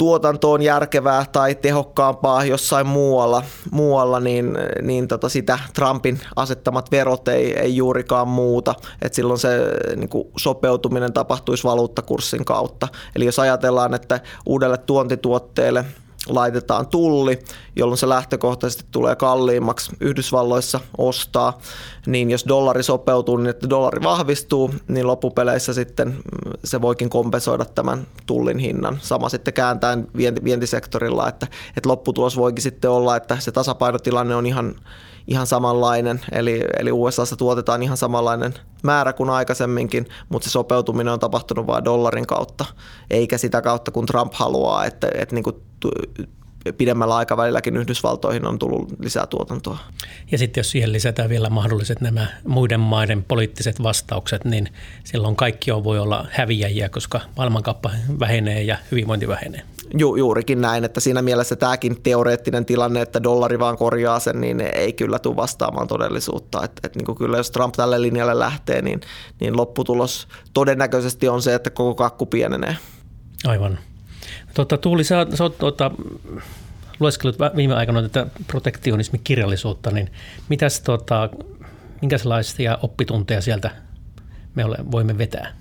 tuotanto 0.01 0.53
on 0.53 0.63
järkevää 0.63 1.25
tai 1.33 1.55
tehokkaampaa 1.55 2.45
jossain 2.45 2.87
muualla, 2.87 3.43
muualla 3.71 4.21
niin, 4.21 4.59
niin 4.83 5.09
tota 5.09 5.29
sitä 5.29 5.59
Trumpin 5.75 6.21
asettamat 6.37 6.91
verot 6.91 7.29
ei, 7.29 7.59
ei 7.59 7.77
juurikaan 7.77 8.29
muuta. 8.29 8.75
Et 9.03 9.15
silloin 9.15 9.39
se 9.39 9.49
niin 9.97 10.09
kuin 10.09 10.29
sopeutuminen 10.37 11.13
tapahtuisi 11.13 11.65
valuuttakurssin 11.65 12.45
kautta. 12.45 12.89
Eli 13.17 13.25
jos 13.25 13.39
ajatellaan, 13.39 13.95
että 13.95 14.21
uudelle 14.47 14.79
tuontituotteelle– 14.79 15.85
laitetaan 16.29 16.87
tulli, 16.87 17.39
jolloin 17.77 17.99
se 17.99 18.09
lähtökohtaisesti 18.09 18.85
tulee 18.91 19.17
kalliimmaksi 19.17 19.93
Yhdysvalloissa 20.01 20.81
ostaa, 20.99 21.59
niin 22.07 22.31
jos 22.31 22.45
dollari 22.49 22.83
sopeutuu 22.83 23.37
niin, 23.37 23.47
että 23.47 23.71
dollari 23.71 24.03
vahvistuu, 24.03 24.75
niin 24.89 25.07
loppupeleissä 25.07 25.75
sitten 25.75 26.17
se 26.65 26.81
voikin 26.81 27.11
kompensoida 27.11 27.65
tämän 27.65 28.07
tullin 28.27 28.59
hinnan. 28.59 28.99
Sama 29.03 29.29
sitten 29.29 29.55
kääntäen 29.55 30.09
vientisektorilla, 30.45 31.29
että, 31.29 31.47
että 31.77 31.89
lopputulos 31.89 32.37
voikin 32.37 32.63
sitten 32.63 32.91
olla, 32.91 33.17
että 33.17 33.37
se 33.41 33.53
tasapainotilanne 33.53 34.35
on 34.35 34.47
ihan 34.47 34.75
ihan 35.31 35.47
samanlainen, 35.47 36.21
eli, 36.33 36.65
eli 36.79 36.93
USAssa 36.93 37.37
tuotetaan 37.37 37.83
ihan 37.83 37.97
samanlainen 37.97 38.55
määrä 38.83 39.13
kuin 39.13 39.31
aikaisemminkin, 39.31 40.07
mutta 40.29 40.49
se 40.49 40.53
sopeutuminen 40.53 41.13
on 41.13 41.21
tapahtunut 41.21 41.67
vain 41.67 41.85
dollarin 41.85 42.27
kautta, 42.27 42.65
eikä 43.11 43.39
sitä 43.39 43.63
kautta 43.63 43.91
kun 43.91 44.07
Trump 44.07 44.33
haluaa, 44.35 44.85
että, 44.85 45.09
että 45.15 45.35
niin 45.35 45.45
kuin 45.45 45.57
pidemmällä 46.79 47.17
aikavälilläkin 47.17 47.77
Yhdysvaltoihin 47.77 48.47
on 48.47 48.59
tullut 48.59 49.01
lisää 49.01 49.27
tuotantoa. 49.27 49.79
Ja 50.31 50.39
sitten 50.39 50.61
jos 50.61 50.71
siihen 50.71 50.93
lisätään 50.93 51.29
vielä 51.29 51.51
mahdolliset 51.51 52.01
nämä 52.01 52.27
muiden 52.47 52.81
maiden 52.81 53.23
poliittiset 53.25 53.83
vastaukset, 53.83 54.45
niin 54.45 54.69
silloin 55.05 55.37
kaikki 55.37 55.73
on 55.73 55.85
voi 55.85 55.99
olla 55.99 56.27
häviäjiä, 56.31 56.89
koska 56.89 57.21
maailmankauppa 57.37 57.91
vähenee 58.21 58.63
ja 58.63 58.77
hyvinvointi 58.91 59.29
vähenee. 59.29 59.63
Ju, 59.99 60.17
juurikin 60.17 60.61
näin, 60.61 60.85
että 60.85 61.01
siinä 61.01 61.23
mielessä 61.23 61.57
tämäkin 61.57 62.03
teoreettinen 62.03 62.65
tilanne, 62.65 63.03
että 63.03 63.23
dollari 63.23 63.59
vaan 63.59 63.77
korjaa 63.77 64.21
sen, 64.21 64.41
niin 64.41 64.61
ei 64.61 64.93
kyllä 64.93 65.19
tule 65.19 65.37
vastaamaan 65.37 65.89
todellisuutta. 65.89 66.65
Et, 66.65 66.73
et 66.83 66.97
niin 66.97 67.07
kuin 67.07 67.19
kyllä 67.19 67.37
jos 67.37 67.51
Trump 67.51 67.75
tälle 67.75 68.03
linjalle 68.03 68.39
lähtee, 68.39 68.83
niin, 68.83 69.01
niin 69.41 69.57
lopputulos 69.57 70.29
todennäköisesti 70.53 71.29
on 71.29 71.43
se, 71.43 71.55
että 71.55 71.71
koko 71.71 71.95
kakku 71.95 72.27
pienenee. 72.27 72.77
Aivan. 73.47 73.79
Tota, 74.55 74.79
Tuuli, 74.79 75.05
sä, 75.05 75.27
sä 75.35 75.45
oot 75.45 75.59
tota, 75.59 75.91
lueskellut 77.01 77.37
viime 77.57 77.75
aikoina 77.75 78.03
tätä 78.03 78.27
protektionismikirjallisuutta, 78.47 79.91
niin 79.91 80.13
mitäs, 80.49 80.81
tota, 80.81 81.31
minkälaisia 82.01 82.79
oppitunteja 82.83 83.41
sieltä 83.41 83.71
me 84.55 84.65
ole, 84.65 84.77
voimme 84.91 85.19
vetää? 85.19 85.60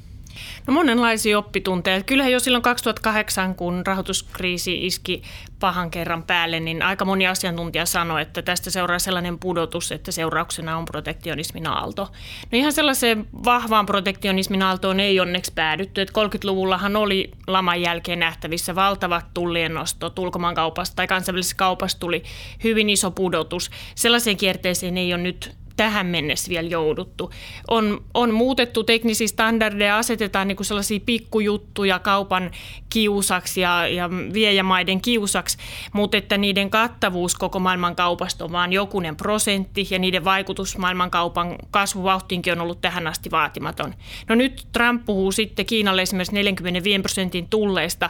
No 0.67 0.73
monenlaisia 0.73 1.37
oppitunteja. 1.37 2.03
Kyllähän 2.03 2.31
jo 2.31 2.39
silloin 2.39 2.61
2008, 2.61 3.55
kun 3.55 3.85
rahoituskriisi 3.85 4.85
iski 4.85 5.21
pahan 5.59 5.91
kerran 5.91 6.23
päälle, 6.23 6.59
niin 6.59 6.81
aika 6.81 7.05
moni 7.05 7.27
asiantuntija 7.27 7.85
sanoi, 7.85 8.21
että 8.21 8.41
tästä 8.41 8.69
seuraa 8.69 8.99
sellainen 8.99 9.39
pudotus, 9.39 9.91
että 9.91 10.11
seurauksena 10.11 10.77
on 10.77 10.85
protektionismin 10.85 11.67
aalto. 11.67 12.11
No 12.51 12.57
ihan 12.57 12.73
sellaiseen 12.73 13.27
vahvaan 13.45 13.85
protektionismin 13.85 14.61
aaltoon 14.61 14.99
ei 14.99 15.19
onneksi 15.19 15.51
päädytty. 15.55 16.01
Että 16.01 16.21
30-luvullahan 16.21 16.95
oli 16.95 17.31
laman 17.47 17.81
jälkeen 17.81 18.19
nähtävissä 18.19 18.75
valtavat 18.75 19.25
tullien 19.33 19.73
nostot 19.73 20.19
ulkomaankaupasta 20.19 20.95
tai 20.95 21.07
kansainvälisessä 21.07 21.55
kaupassa 21.55 21.99
tuli 21.99 22.23
hyvin 22.63 22.89
iso 22.89 23.11
pudotus. 23.11 23.71
Sellaiseen 23.95 24.37
kierteeseen 24.37 24.97
ei 24.97 25.13
ole 25.13 25.21
nyt 25.21 25.58
tähän 25.79 26.05
mennessä 26.05 26.49
vielä 26.49 26.67
jouduttu. 26.67 27.31
On, 27.67 28.03
on 28.13 28.33
muutettu 28.33 28.83
teknisiä 28.83 29.27
standardeja, 29.27 29.97
asetetaan 29.97 30.47
niin 30.47 30.55
kuin 30.55 30.65
sellaisia 30.65 30.99
pikkujuttuja 31.05 31.99
kaupan 31.99 32.51
kiusaksi 32.89 33.61
ja, 33.61 33.87
ja 33.87 34.09
viejämaiden 34.09 35.01
kiusaksi, 35.01 35.57
mutta 35.93 36.17
että 36.17 36.37
niiden 36.37 36.69
kattavuus 36.69 37.35
koko 37.35 37.59
maailman 37.59 37.95
kaupasta 37.95 38.45
on 38.45 38.51
vain 38.51 38.73
jokunen 38.73 39.15
prosentti 39.15 39.87
ja 39.89 39.99
niiden 39.99 40.23
vaikutus 40.23 40.77
maailmankaupan 40.77 41.55
kasvuvauhtiinkin 41.71 42.53
on 42.53 42.61
ollut 42.61 42.81
tähän 42.81 43.07
asti 43.07 43.31
vaatimaton. 43.31 43.93
No 44.29 44.35
nyt 44.35 44.67
Trump 44.71 45.05
puhuu 45.05 45.31
sitten 45.31 45.65
Kiinalle 45.65 46.01
esimerkiksi 46.01 46.35
45 46.35 47.01
prosentin 47.01 47.47
tulleista. 47.49 48.09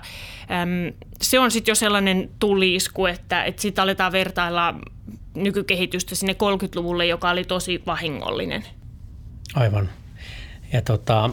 Se 1.22 1.40
on 1.40 1.52
sitten 1.52 1.72
jo 1.72 1.76
sellainen 1.76 2.30
tulliisku, 2.40 3.06
että, 3.06 3.44
että 3.44 3.62
sitten 3.62 3.84
aletaan 3.84 4.12
vertailla 4.12 4.76
nykykehitystä 5.44 6.16
sinne 6.16 6.34
30-luvulle, 6.34 7.06
joka 7.06 7.30
oli 7.30 7.44
tosi 7.44 7.84
vahingollinen. 7.86 8.66
Aivan. 9.56 9.90
Ja 10.74 10.82
tota, 10.82 11.30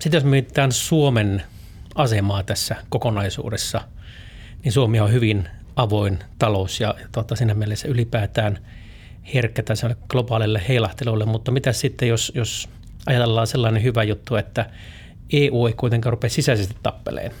sitten 0.00 0.18
jos 0.18 0.24
mietitään 0.24 0.72
Suomen 0.72 1.42
asemaa 1.94 2.42
tässä 2.42 2.76
kokonaisuudessa, 2.88 3.80
niin 4.64 4.72
Suomi 4.72 5.00
on 5.00 5.12
hyvin 5.12 5.48
avoin 5.76 6.18
talous 6.38 6.80
ja 6.80 6.94
tota, 7.12 7.36
siinä 7.36 7.54
mielessä 7.54 7.88
ylipäätään 7.88 8.58
herkkä 9.34 9.62
tässä 9.62 9.96
globaalille 10.08 10.62
heilahtelulle, 10.68 11.24
mutta 11.24 11.50
mitä 11.50 11.72
sitten, 11.72 12.08
jos, 12.08 12.32
jos 12.34 12.68
ajatellaan 13.06 13.46
sellainen 13.46 13.82
hyvä 13.82 14.02
juttu, 14.02 14.36
että 14.36 14.70
EU 15.32 15.66
ei 15.66 15.72
kuitenkaan 15.72 16.12
rupea 16.12 16.30
sisäisesti 16.30 16.76
tappeleen, 16.82 17.32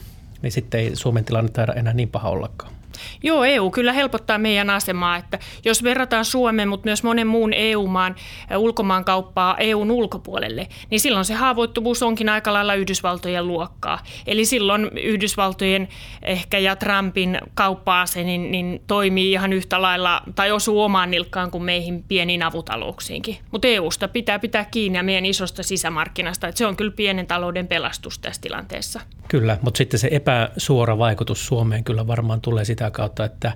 niin 0.42 0.52
sitten 0.52 0.80
ei 0.80 0.96
Suomen 0.96 1.24
tilanne 1.24 1.50
taida 1.50 1.72
enää 1.72 1.92
niin 1.92 2.08
paha 2.08 2.28
ollakaan. 2.28 2.72
Joo, 3.22 3.44
EU 3.44 3.70
kyllä 3.70 3.92
helpottaa 3.92 4.38
meidän 4.38 4.70
asemaa, 4.70 5.16
että 5.16 5.38
jos 5.64 5.82
verrataan 5.82 6.24
Suomen, 6.24 6.68
mutta 6.68 6.84
myös 6.84 7.02
monen 7.02 7.26
muun 7.26 7.52
EU-maan 7.52 8.16
ulkomaankauppaa 8.56 9.56
EUn 9.58 9.90
ulkopuolelle, 9.90 10.68
niin 10.90 11.00
silloin 11.00 11.24
se 11.24 11.34
haavoittuvuus 11.34 12.02
onkin 12.02 12.28
aika 12.28 12.52
lailla 12.52 12.74
Yhdysvaltojen 12.74 13.46
luokkaa. 13.46 13.98
Eli 14.26 14.44
silloin 14.44 14.90
Yhdysvaltojen 15.02 15.88
ehkä 16.22 16.58
ja 16.58 16.76
Trumpin 16.76 17.38
kauppaase 17.54 18.24
niin, 18.24 18.50
niin 18.50 18.82
toimii 18.86 19.32
ihan 19.32 19.52
yhtä 19.52 19.82
lailla 19.82 20.22
tai 20.34 20.52
osuu 20.52 20.82
omaan 20.82 21.10
nilkkaan 21.10 21.50
kuin 21.50 21.64
meihin 21.64 22.02
pieniin 22.02 22.42
avutalouksiinkin. 22.42 23.38
Mutta 23.50 23.68
EUsta 23.68 24.08
pitää 24.08 24.38
pitää 24.38 24.64
kiinni 24.64 24.98
ja 24.98 25.02
meidän 25.02 25.26
isosta 25.26 25.62
sisämarkkinasta, 25.62 26.48
että 26.48 26.58
se 26.58 26.66
on 26.66 26.76
kyllä 26.76 26.92
pienen 26.96 27.26
talouden 27.26 27.68
pelastus 27.68 28.18
tässä 28.18 28.40
tilanteessa. 28.40 29.00
Kyllä, 29.28 29.58
mutta 29.62 29.78
sitten 29.78 30.00
se 30.00 30.08
epäsuora 30.10 30.98
vaikutus 30.98 31.46
Suomeen 31.46 31.84
kyllä 31.84 32.06
varmaan 32.06 32.40
tulee 32.40 32.64
sitä 32.64 32.81
kautta, 32.90 33.24
että 33.24 33.52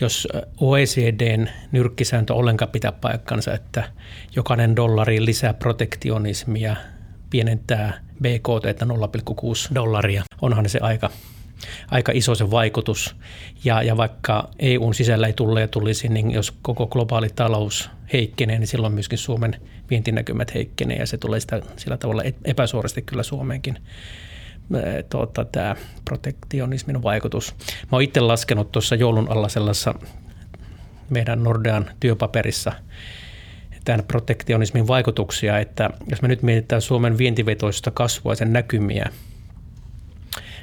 jos 0.00 0.28
OECDn 0.60 1.48
nyrkkisääntö 1.72 2.34
ollenkaan 2.34 2.70
pitää 2.70 2.92
paikkansa, 2.92 3.54
että 3.54 3.84
jokainen 4.36 4.76
dollari 4.76 5.24
lisää 5.24 5.54
protektionismia, 5.54 6.76
pienentää 7.30 8.00
BKT 8.22 8.82
0,6 8.82 9.74
dollaria, 9.74 10.22
onhan 10.42 10.68
se 10.68 10.78
aika, 10.82 11.10
aika 11.90 12.12
iso 12.14 12.34
se 12.34 12.50
vaikutus. 12.50 13.16
Ja, 13.64 13.82
ja 13.82 13.96
vaikka 13.96 14.48
EUn 14.58 14.94
sisällä 14.94 15.26
ei 15.26 15.32
tulle 15.32 15.60
ja 15.60 15.68
tulisi, 15.68 16.08
niin 16.08 16.30
jos 16.30 16.50
koko 16.62 16.86
globaali 16.86 17.28
talous 17.34 17.90
heikkenee, 18.12 18.58
niin 18.58 18.66
silloin 18.66 18.92
myöskin 18.92 19.18
Suomen 19.18 19.56
vientinäkymät 19.90 20.54
heikkenee 20.54 20.96
ja 20.96 21.06
se 21.06 21.18
tulee 21.18 21.40
sitä, 21.40 21.62
sillä 21.76 21.96
tavalla 21.96 22.22
epäsuorasti 22.44 23.02
kyllä 23.02 23.22
Suomeenkin 23.22 23.78
tuota, 25.10 25.44
tämä 25.44 25.76
protektionismin 26.04 27.02
vaikutus. 27.02 27.54
Mä 27.82 27.88
oon 27.92 28.02
itse 28.02 28.20
laskenut 28.20 28.72
tuossa 28.72 28.94
joulun 28.94 29.30
alla 29.30 29.48
sellaisessa 29.48 29.94
meidän 31.10 31.42
Nordean 31.42 31.90
työpaperissa 32.00 32.72
tämän 33.84 34.04
protektionismin 34.04 34.86
vaikutuksia, 34.86 35.58
että 35.58 35.90
jos 36.10 36.22
me 36.22 36.28
nyt 36.28 36.42
mietitään 36.42 36.82
Suomen 36.82 37.18
vientivetoista 37.18 37.90
kasvua 37.90 38.32
ja 38.32 38.36
sen 38.36 38.52
näkymiä, 38.52 39.10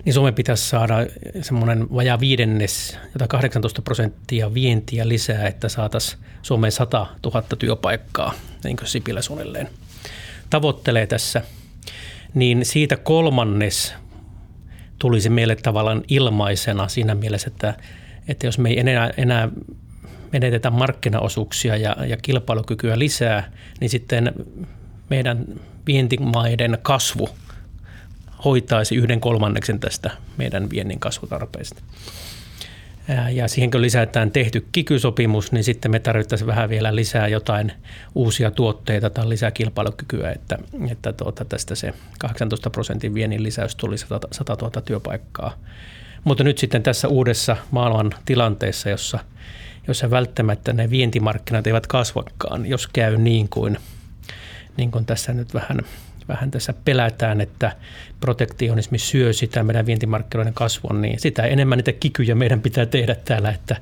niin 0.06 0.13
Suomen 0.13 0.34
pitäisi 0.34 0.70
saada 0.70 0.96
semmoinen 1.41 1.88
vajaa 1.96 2.20
viidennes, 2.20 2.98
jota 3.13 3.27
18 3.27 3.82
prosenttia 3.82 4.53
vientiä 4.53 5.08
lisää, 5.08 5.48
että 5.48 5.70
saataisiin 5.70 6.24
Suomeen 6.41 6.72
100 6.72 7.08
000 7.25 7.44
työpaikkaa, 7.60 8.34
niin 8.63 8.77
kuin 8.77 8.88
Sipilä 8.88 9.22
suunnilleen 9.22 9.70
tavoittelee 10.50 11.08
tässä– 11.08 11.41
niin 12.33 12.65
siitä 12.65 12.98
kolmannes 12.98 13.93
tulisi 15.00 15.29
meille 15.29 15.55
tavallaan 15.55 16.03
ilmaisena 16.07 16.88
siinä 16.88 17.15
mielessä, 17.15 17.48
että, 17.48 17.74
että 18.27 18.48
jos 18.48 18.57
me 18.57 18.69
ei 18.69 18.79
enää, 18.79 19.09
enää 19.17 19.50
menetetä 20.31 20.69
markkinaosuuksia 20.69 21.77
ja, 21.77 21.95
ja 22.05 22.17
kilpailukykyä 22.17 23.00
lisää, 23.00 23.51
niin 23.79 23.89
sitten 23.89 24.33
meidän 25.09 25.45
vientimaiden 25.88 26.77
kasvu 26.81 27.29
hoitaisi 28.45 28.95
yhden 28.95 29.21
kolmanneksen 29.21 29.79
tästä 29.79 30.12
meidän 30.38 30.69
viennin 30.69 31.00
kasvutarpeesta. 31.00 31.81
Ja 33.32 33.48
siihen 33.48 33.72
kun 33.72 33.82
lisätään 33.82 34.32
tehty 34.32 34.66
kikysopimus, 34.72 35.51
niin 35.51 35.63
sitten 35.63 35.92
me 35.92 36.00
tarvittaisiin 36.00 36.48
vähän 36.48 36.70
vielä 36.70 36.96
lisää 36.96 37.28
jotain 37.28 37.72
uusia 38.16 38.51
tuotteita 38.51 39.10
tai 39.10 39.30
lisää 39.30 39.51
kilpailukykyä, 39.51 40.32
että, 40.32 40.58
että 40.92 41.13
tuota, 41.13 41.46
tästä 41.46 41.75
se 41.75 41.94
18 42.20 42.70
prosentin 42.70 43.13
viennin 43.13 43.44
lisäys 43.44 43.75
tuli 43.75 43.98
100 43.98 44.56
000 44.62 44.82
työpaikkaa. 44.82 45.54
Mutta 46.24 46.44
nyt 46.44 46.58
sitten 46.58 46.84
tässä 46.84 47.08
uudessa 47.08 47.58
maailman 47.72 48.13
tilanteessa, 48.25 48.89
jossa, 48.89 49.20
jossa 49.88 50.12
välttämättä 50.12 50.74
ne 50.74 50.89
vientimarkkinat 50.89 51.68
eivät 51.68 51.88
kasvakaan, 51.88 52.66
jos 52.66 52.88
käy 52.88 53.18
niin 53.18 53.50
kuin, 53.50 53.78
niin 54.79 54.91
kuin 54.91 55.05
tässä 55.05 55.33
nyt 55.33 55.53
vähän, 55.53 55.79
vähän 56.27 56.51
tässä 56.51 56.74
pelätään, 56.86 57.41
että 57.41 57.75
protektionismi 58.19 58.98
syö 58.98 59.33
sitä 59.33 59.63
meidän 59.63 59.86
vientimarkkinoiden 59.86 60.53
kasvun, 60.53 61.01
niin 61.01 61.19
sitä 61.19 61.43
enemmän 61.43 61.77
niitä 61.77 61.91
kikyjä 61.91 62.36
meidän 62.36 62.62
pitää 62.62 62.86
tehdä 62.86 63.15
täällä, 63.15 63.50
että, 63.50 63.75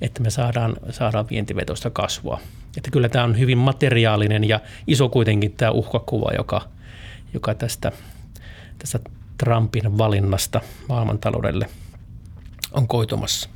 että 0.00 0.22
me 0.22 0.30
saadaan, 0.30 0.76
saadaan 0.90 1.26
vientivetosta 1.30 1.90
kasvua. 1.90 2.40
Että 2.76 2.90
kyllä 2.90 3.08
tämä 3.08 3.24
on 3.24 3.38
hyvin 3.38 3.58
materiaalinen 3.58 4.44
ja 4.44 4.60
iso 4.86 5.08
kuitenkin 5.08 5.52
tämä 5.52 5.70
uhkakuva, 5.70 6.30
joka, 6.36 6.68
joka 7.34 7.54
tästä, 7.54 7.92
tästä 8.78 8.98
Trumpin 9.38 9.98
valinnasta 9.98 10.60
maailmantaloudelle 10.88 11.68
on 12.72 12.88
koitumassa. 12.88 13.48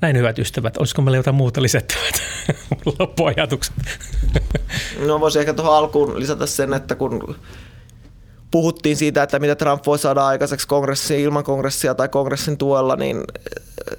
Näin 0.00 0.16
hyvät 0.16 0.38
ystävät, 0.38 0.76
olisiko 0.76 1.02
meillä 1.02 1.16
jotain 1.16 1.36
muuta 1.36 1.62
lisättävät 1.62 2.14
loppuajatukset? 2.98 3.74
No 5.06 5.20
voisi 5.20 5.38
ehkä 5.38 5.54
tuohon 5.54 5.76
alkuun 5.76 6.20
lisätä 6.20 6.46
sen, 6.46 6.74
että 6.74 6.94
kun 6.94 7.36
puhuttiin 8.50 8.96
siitä, 8.96 9.22
että 9.22 9.38
mitä 9.38 9.54
Trump 9.54 9.86
voi 9.86 9.98
saada 9.98 10.26
aikaiseksi 10.26 10.68
kongressi 10.68 11.22
ilman 11.22 11.44
kongressia 11.44 11.94
tai 11.94 12.08
kongressin 12.08 12.58
tuella, 12.58 12.96
niin 12.96 13.16
eh, 13.16 13.24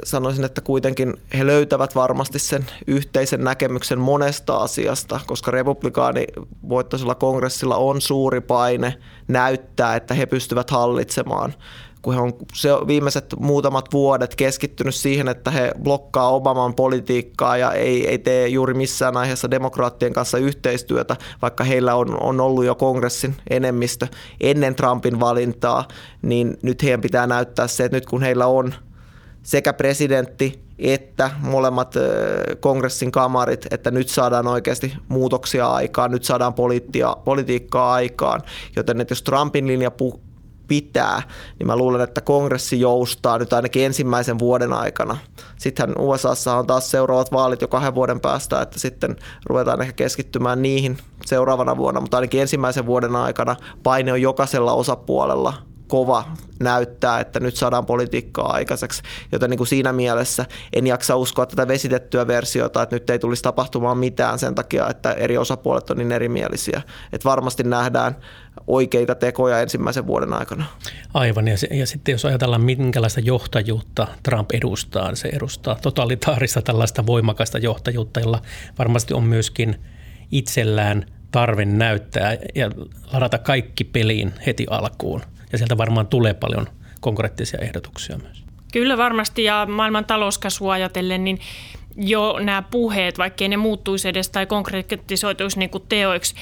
sanoisin, 0.04 0.44
että 0.44 0.62
kuitenkin 0.62 1.14
he 1.38 1.48
löytävät 1.48 1.96
varmasti 1.96 2.40
sen 2.40 2.66
yhteisen 2.88 3.44
näkemyksen 3.44 4.00
monesta 4.00 4.58
asiasta, 4.58 5.20
koska 5.26 5.52
republikaani 5.52 6.28
voittoisella 6.70 7.16
kongressilla 7.16 7.76
on 7.76 8.02
suuri 8.02 8.42
paine 8.42 8.98
näyttää, 9.28 9.96
että 9.96 10.14
he 10.14 10.26
pystyvät 10.26 10.70
hallitsemaan 10.70 11.54
kun 12.02 12.14
he 12.14 12.20
on 12.20 12.34
se 12.54 12.70
viimeiset 12.88 13.36
muutamat 13.40 13.86
vuodet 13.94 14.36
keskittynyt 14.36 14.96
siihen, 14.96 15.28
että 15.28 15.52
he 15.52 15.72
blokkaa 15.84 16.30
Obaman 16.30 16.74
politiikkaa 16.74 17.58
ja 17.58 17.72
ei, 17.72 18.08
ei 18.08 18.18
tee 18.18 18.48
juuri 18.48 18.74
missään 18.74 19.18
aiheessa 19.18 19.52
demokraattien 19.52 20.14
kanssa 20.14 20.38
yhteistyötä, 20.38 21.16
vaikka 21.42 21.64
heillä 21.64 21.96
on, 21.96 22.24
on 22.24 22.42
ollut 22.42 22.66
jo 22.66 22.76
kongressin 22.76 23.36
enemmistö 23.50 24.08
ennen 24.42 24.76
Trumpin 24.76 25.20
valintaa, 25.20 25.88
niin 26.22 26.58
nyt 26.62 26.84
heidän 26.84 27.02
pitää 27.02 27.28
näyttää 27.28 27.68
se, 27.68 27.86
että 27.86 27.98
nyt 27.98 28.06
kun 28.06 28.22
heillä 28.22 28.48
on 28.48 28.74
sekä 29.44 29.74
presidentti 29.74 30.62
että 30.80 31.32
molemmat 31.40 31.96
kongressin 32.60 33.12
kamarit, 33.12 33.68
että 33.72 33.92
nyt 33.92 34.10
saadaan 34.10 34.48
oikeasti 34.48 34.94
muutoksia 35.08 35.68
aikaan, 35.68 36.12
nyt 36.12 36.24
saadaan 36.24 36.54
politiikkaa 37.26 37.94
aikaan. 37.94 38.42
Joten 38.76 39.02
että 39.02 39.12
jos 39.12 39.22
Trumpin 39.22 39.68
linja 39.68 39.92
pitää, 40.72 41.22
niin 41.60 41.68
mä 41.68 41.76
luulen, 41.76 42.02
että 42.02 42.22
kongressi 42.22 42.80
joustaa 42.80 43.38
nyt 43.38 43.54
ainakin 43.54 43.86
ensimmäisen 43.86 44.40
vuoden 44.40 44.74
aikana. 44.74 45.18
Sittenhän 45.58 45.98
USAssa 46.00 46.56
on 46.56 46.68
taas 46.68 46.92
seuraavat 46.92 47.32
vaalit 47.32 47.62
jo 47.62 47.68
kahden 47.68 47.96
vuoden 47.96 48.20
päästä, 48.20 48.62
että 48.62 48.80
sitten 48.80 49.16
ruvetaan 49.46 49.82
ehkä 49.82 49.94
keskittymään 49.94 50.62
niihin 50.62 50.98
seuraavana 51.26 51.78
vuonna, 51.78 52.02
mutta 52.02 52.18
ainakin 52.18 52.42
ensimmäisen 52.42 52.86
vuoden 52.86 53.16
aikana 53.16 53.56
paine 53.84 54.12
on 54.12 54.22
jokaisella 54.22 54.74
osapuolella 54.74 55.54
kova 55.92 56.26
näyttää, 56.60 57.20
että 57.20 57.40
nyt 57.40 57.56
saadaan 57.56 57.86
politiikkaa 57.86 58.54
aikaiseksi. 58.54 59.02
Joten 59.32 59.50
niin 59.50 59.58
kuin 59.58 59.68
siinä 59.68 59.94
mielessä 59.94 60.46
en 60.74 60.88
jaksa 60.88 61.16
uskoa 61.16 61.46
tätä 61.46 61.68
vesitettyä 61.68 62.28
versiota, 62.28 62.84
että 62.84 62.96
nyt 62.96 63.10
ei 63.10 63.20
tulisi 63.20 63.44
tapahtumaan 63.44 63.98
mitään 63.98 64.40
sen 64.40 64.56
takia, 64.56 64.90
että 64.90 65.12
eri 65.12 65.38
osapuolet 65.38 65.90
on 65.90 65.98
niin 65.98 66.12
erimielisiä. 66.12 66.82
Että 67.14 67.30
varmasti 67.30 67.64
nähdään 67.64 68.16
oikeita 68.68 69.16
tekoja 69.16 69.60
ensimmäisen 69.60 70.08
vuoden 70.08 70.34
aikana. 70.34 70.66
Aivan, 71.14 71.48
ja, 71.48 71.58
se, 71.58 71.68
ja 71.72 71.88
sitten 71.88 72.12
jos 72.12 72.26
ajatellaan, 72.26 72.62
minkälaista 72.62 73.20
johtajuutta 73.20 74.08
Trump 74.24 74.52
edustaa, 74.52 75.08
niin 75.08 75.18
se 75.18 75.28
edustaa 75.28 75.76
totalitaarista 75.82 76.62
tällaista 76.62 77.06
voimakasta 77.06 77.58
johtajuutta, 77.58 78.20
jolla 78.20 78.42
varmasti 78.80 79.14
on 79.14 79.24
myöskin 79.24 79.82
itsellään 80.32 81.06
tarve 81.32 81.66
näyttää 81.66 82.38
ja 82.56 82.72
ladata 83.14 83.38
kaikki 83.38 83.84
peliin 83.84 84.34
heti 84.46 84.66
alkuun– 84.70 85.22
ja 85.52 85.58
sieltä 85.58 85.78
varmaan 85.78 86.08
tulee 86.08 86.34
paljon 86.34 86.68
konkreettisia 87.00 87.60
ehdotuksia 87.60 88.18
myös. 88.18 88.44
Kyllä 88.74 88.98
varmasti 88.98 89.44
ja 89.44 89.68
maailman 89.70 90.06
talouskasvua 90.06 90.74
ajatellen, 90.74 91.24
niin 91.24 91.40
jo 91.96 92.40
nämä 92.40 92.62
puheet, 92.62 93.18
vaikkei 93.18 93.50
ne 93.50 93.58
muuttuisi 93.58 94.08
edes 94.08 94.30
tai 94.30 94.46
konkretisoituisi 94.46 95.60
niin 95.60 95.70
kuin 95.70 95.84
teoiksi, 95.90 96.36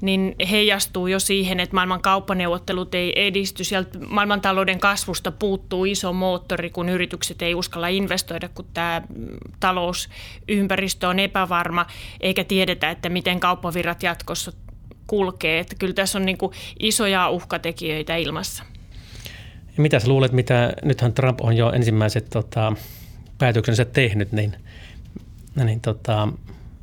niin 0.00 0.34
heijastuu 0.50 1.06
jo 1.06 1.20
siihen, 1.20 1.60
että 1.60 1.74
maailman 1.74 2.02
kauppaneuvottelut 2.02 2.94
ei 2.94 3.12
edisty. 3.16 3.64
Sieltä 3.64 3.98
maailmantalouden 4.08 4.80
kasvusta 4.80 5.32
puuttuu 5.32 5.84
iso 5.84 6.12
moottori, 6.12 6.70
kun 6.70 6.88
yritykset 6.88 7.42
ei 7.42 7.54
uskalla 7.54 7.88
investoida, 7.88 8.48
kun 8.48 8.66
tämä 8.74 9.02
talousympäristö 9.60 11.08
on 11.08 11.18
epävarma, 11.18 11.86
eikä 12.20 12.44
tiedetä, 12.44 12.90
että 12.90 13.08
miten 13.08 13.40
kauppavirrat 13.40 14.02
jatkossa 14.02 14.52
kulkee. 15.06 15.58
Että 15.58 15.74
kyllä 15.78 15.94
tässä 15.94 16.18
on 16.18 16.26
niin 16.26 16.38
kuin 16.38 16.52
isoja 16.80 17.30
uhkatekijöitä 17.30 18.16
ilmassa. 18.16 18.62
Ja 19.76 19.82
mitä 19.82 19.98
sä 19.98 20.08
luulet, 20.08 20.32
mitä 20.32 20.72
nythän 20.84 21.12
Trump 21.12 21.40
on 21.40 21.56
jo 21.56 21.72
ensimmäiset 21.72 22.30
tota, 22.30 22.72
päätöksensä 23.38 23.84
tehnyt, 23.84 24.32
niin, 24.32 24.56
niin 25.64 25.80
tota, 25.80 26.28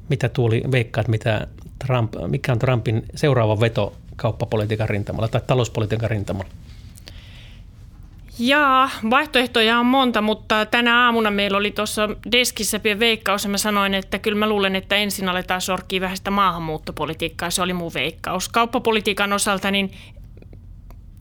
mitä 0.10 0.30
tuuli 0.30 0.64
veikkaat, 0.72 1.08
mitä 1.08 1.48
Trump, 1.86 2.14
mikä 2.28 2.52
on 2.52 2.60
Trumpin 2.60 3.06
seuraava 3.16 3.60
veto 3.60 3.94
kauppapolitiikan 4.16 4.90
rintamalla 4.90 5.28
tai 5.28 5.42
talouspolitiikan 5.48 6.10
rintamalla? 6.10 6.52
Jaa, 8.40 8.90
vaihtoehtoja 9.10 9.80
on 9.80 9.86
monta, 9.86 10.22
mutta 10.22 10.66
tänä 10.66 11.06
aamuna 11.06 11.32
meillä 11.32 11.58
oli 11.58 11.72
tuossa 11.72 12.10
deskissä 12.32 12.80
pieni 12.80 13.00
veikkaus 13.00 13.44
ja 13.44 13.50
mä 13.50 13.58
sanoin, 13.58 13.94
että 13.94 14.20
kyllä 14.20 14.38
mä 14.38 14.50
luulen, 14.50 14.76
että 14.76 14.96
ensin 14.96 15.30
aletaan 15.30 15.62
sorkkia 15.62 16.02
vähän 16.02 16.18
sitä 16.18 16.32
maahanmuuttopolitiikkaa. 16.32 17.50
Se 17.50 17.62
oli 17.62 17.74
mun 17.74 17.94
veikkaus. 17.94 18.50
Kauppapolitiikan 18.50 19.34
osalta 19.34 19.72
niin 19.72 19.92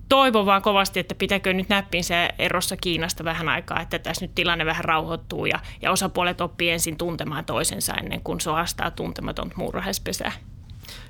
toivon 0.08 0.46
vaan 0.46 0.62
kovasti, 0.62 1.00
että 1.00 1.14
pitääkö 1.14 1.52
nyt 1.52 1.68
näppinsä 1.68 2.30
erossa 2.38 2.76
Kiinasta 2.76 3.24
vähän 3.24 3.48
aikaa, 3.48 3.80
että 3.80 3.98
tässä 3.98 4.24
nyt 4.24 4.34
tilanne 4.34 4.66
vähän 4.66 4.84
rauhoittuu 4.84 5.46
ja, 5.46 5.58
ja 5.82 5.90
osapuolet 5.90 6.40
oppii 6.40 6.70
ensin 6.70 6.96
tuntemaan 6.96 7.44
toisensa 7.44 7.94
ennen 7.94 8.20
kuin 8.20 8.40
soastaa 8.40 8.90
tuntematon 8.90 9.50
muurahaispesää. 9.56 10.32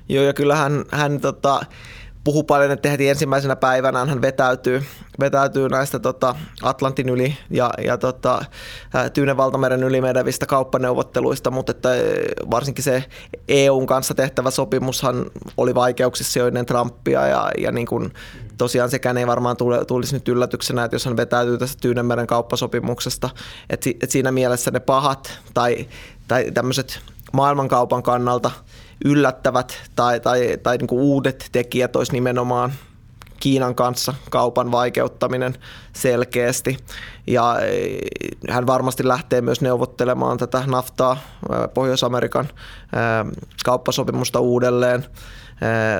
Joo, 0.09 0.23
ja 0.23 0.33
kyllähän 0.33 0.85
hän 0.91 1.21
tota, 1.21 1.65
puhu 2.23 2.43
paljon, 2.43 2.71
että 2.71 2.89
heti 2.89 3.09
ensimmäisenä 3.09 3.55
päivänä 3.55 4.05
hän 4.05 4.21
vetäytyy, 4.21 4.83
vetäytyy 5.19 5.69
näistä 5.69 5.99
tota, 5.99 6.35
Atlantin 6.61 7.09
yli 7.09 7.37
ja, 7.49 7.71
ja 7.85 7.97
tota, 7.97 8.45
Tyynen 9.13 9.37
valtameren 9.37 9.83
yli 9.83 10.01
menevistä 10.01 10.45
kauppaneuvotteluista, 10.45 11.51
mutta 11.51 11.71
että 11.71 11.89
varsinkin 12.51 12.83
se 12.83 13.03
EUn 13.47 13.87
kanssa 13.87 14.15
tehtävä 14.15 14.51
sopimushan 14.51 15.25
oli 15.57 15.75
vaikeuksissa 15.75 16.39
jo 16.39 16.47
ennen 16.47 16.65
Trumpia 16.65 17.27
ja, 17.27 17.51
ja 17.57 17.71
niin 17.71 17.87
kuin, 17.87 18.13
tosiaan 18.57 18.89
sekään 18.89 19.17
ei 19.17 19.27
varmaan 19.27 19.57
tule, 19.57 19.85
tulisi 19.85 20.13
nyt 20.13 20.27
yllätyksenä, 20.27 20.83
että 20.83 20.95
jos 20.95 21.05
hän 21.05 21.17
vetäytyy 21.17 21.57
tästä 21.57 21.81
Tyynenmeren 21.81 22.27
kauppasopimuksesta, 22.27 23.29
että, 23.69 23.89
että 23.89 24.11
siinä 24.11 24.31
mielessä 24.31 24.71
ne 24.71 24.79
pahat 24.79 25.39
tai, 25.53 25.87
tai 26.27 26.51
tämmöiset 26.51 26.99
maailmankaupan 27.33 28.03
kannalta– 28.03 28.51
yllättävät 29.03 29.73
tai, 29.95 30.19
tai, 30.19 30.57
tai 30.63 30.77
niin 30.77 30.87
kuin 30.87 31.01
uudet 31.01 31.49
tekijät 31.51 31.95
olisi 31.95 32.11
nimenomaan 32.11 32.73
Kiinan 33.39 33.75
kanssa 33.75 34.13
kaupan 34.29 34.71
vaikeuttaminen 34.71 35.55
selkeästi. 35.93 36.77
Ja 37.27 37.59
eh, 37.61 37.97
hän 38.49 38.67
varmasti 38.67 39.07
lähtee 39.07 39.41
myös 39.41 39.61
neuvottelemaan 39.61 40.37
tätä 40.37 40.63
naftaa 40.67 41.17
Pohjois-Amerikan 41.73 42.49
kauppasopimusta 43.65 44.39
uudelleen. 44.39 45.05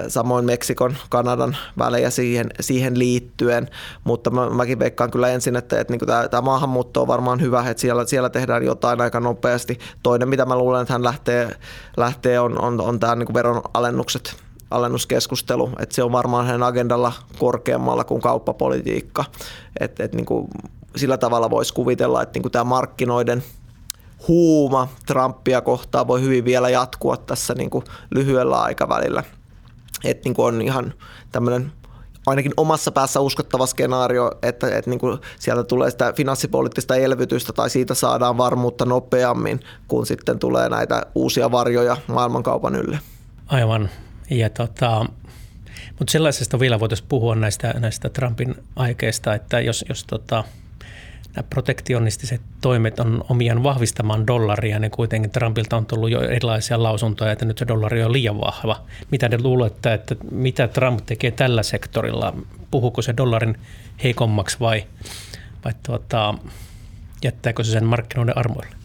Samoin 0.07 0.45
Meksikon, 0.45 0.95
Kanadan 1.09 1.57
välejä 1.77 2.09
siihen, 2.09 2.49
siihen 2.59 2.99
liittyen, 2.99 3.69
mutta 4.03 4.29
mä, 4.29 4.49
mäkin 4.49 4.79
veikkaan 4.79 5.11
kyllä 5.11 5.29
ensin, 5.29 5.55
että, 5.55 5.79
että 5.79 5.93
niin 5.93 6.07
tämä, 6.07 6.27
tämä 6.27 6.41
maahanmuutto 6.41 7.01
on 7.01 7.07
varmaan 7.07 7.41
hyvä, 7.41 7.69
että 7.69 7.81
siellä, 7.81 8.05
siellä 8.05 8.29
tehdään 8.29 8.65
jotain 8.65 9.01
aika 9.01 9.19
nopeasti. 9.19 9.79
Toinen, 10.03 10.29
mitä 10.29 10.45
mä 10.45 10.57
luulen, 10.57 10.81
että 10.81 10.93
hän 10.93 11.03
lähtee, 11.03 11.57
lähtee 11.97 12.39
on, 12.39 12.61
on, 12.61 12.81
on 12.81 12.99
tämä 12.99 13.15
niin 13.15 13.33
veronalennukset 13.33 14.35
alennuskeskustelu, 14.71 15.69
että 15.79 15.95
se 15.95 16.03
on 16.03 16.11
varmaan 16.11 16.45
hänen 16.45 16.63
agendalla 16.63 17.13
korkeammalla 17.39 18.03
kuin 18.03 18.21
kauppapolitiikka. 18.21 19.25
Et, 19.79 19.99
et 19.99 20.15
niin 20.15 20.25
kuin 20.25 20.47
sillä 20.95 21.17
tavalla 21.17 21.49
voisi 21.49 21.73
kuvitella, 21.73 22.21
että 22.21 22.33
niin 22.33 22.41
kuin 22.41 22.51
tämä 22.51 22.63
markkinoiden 22.63 23.43
huuma 24.27 24.87
Trumpia 25.05 25.61
kohtaan 25.61 26.07
voi 26.07 26.21
hyvin 26.21 26.45
vielä 26.45 26.69
jatkua 26.69 27.17
tässä 27.17 27.53
niin 27.53 27.69
kuin 27.69 27.85
lyhyellä 28.11 28.61
aikavälillä. 28.61 29.23
Että 30.03 30.29
niin 30.29 30.35
on 30.37 30.61
ihan 30.61 30.93
tämmöinen 31.31 31.71
ainakin 32.25 32.51
omassa 32.57 32.91
päässä 32.91 33.19
uskottava 33.19 33.65
skenaario, 33.65 34.31
että, 34.41 34.77
että 34.77 34.89
niin 34.89 34.99
kuin 34.99 35.19
sieltä 35.39 35.63
tulee 35.63 35.91
sitä 35.91 36.13
finanssipoliittista 36.13 36.95
elvytystä 36.95 37.53
tai 37.53 37.69
siitä 37.69 37.93
saadaan 37.93 38.37
varmuutta 38.37 38.85
nopeammin, 38.85 39.59
kun 39.87 40.05
sitten 40.05 40.39
tulee 40.39 40.69
näitä 40.69 41.05
uusia 41.15 41.51
varjoja 41.51 41.97
maailmankaupan 42.07 42.75
ylle. 42.75 42.99
Aivan. 43.47 43.89
Ja 44.29 44.49
tota, 44.49 45.05
mutta 45.99 46.11
sellaisesta 46.11 46.59
vielä 46.59 46.79
voitaisiin 46.79 47.09
puhua 47.09 47.35
näistä, 47.35 47.73
näistä 47.79 48.09
Trumpin 48.09 48.55
aikeista, 48.75 49.33
että 49.33 49.59
jos, 49.59 49.85
jos 49.89 50.03
tota, 50.03 50.43
nämä 51.35 51.47
protektionistiset 51.49 52.41
toimet 52.61 52.99
on 52.99 53.25
omiaan 53.29 53.63
vahvistamaan 53.63 54.27
dollaria, 54.27 54.79
niin 54.79 54.91
kuitenkin 54.91 55.31
Trumpilta 55.31 55.77
on 55.77 55.85
tullut 55.85 56.11
jo 56.11 56.21
erilaisia 56.21 56.83
lausuntoja, 56.83 57.31
että 57.31 57.45
nyt 57.45 57.57
se 57.57 57.67
dollari 57.67 58.03
on 58.03 58.13
liian 58.13 58.41
vahva. 58.41 58.81
Mitä 59.11 59.29
te 59.29 59.41
luulette, 59.41 59.93
että 59.93 60.15
mitä 60.31 60.67
Trump 60.67 61.05
tekee 61.05 61.31
tällä 61.31 61.63
sektorilla? 61.63 62.33
Puhuuko 62.71 63.01
se 63.01 63.17
dollarin 63.17 63.57
heikommaksi 64.03 64.59
vai, 64.59 64.83
vai 65.65 65.73
tuota, 65.85 66.33
jättääkö 67.23 67.63
se 67.63 67.71
sen 67.71 67.85
markkinoiden 67.85 68.37
armoille? 68.37 68.82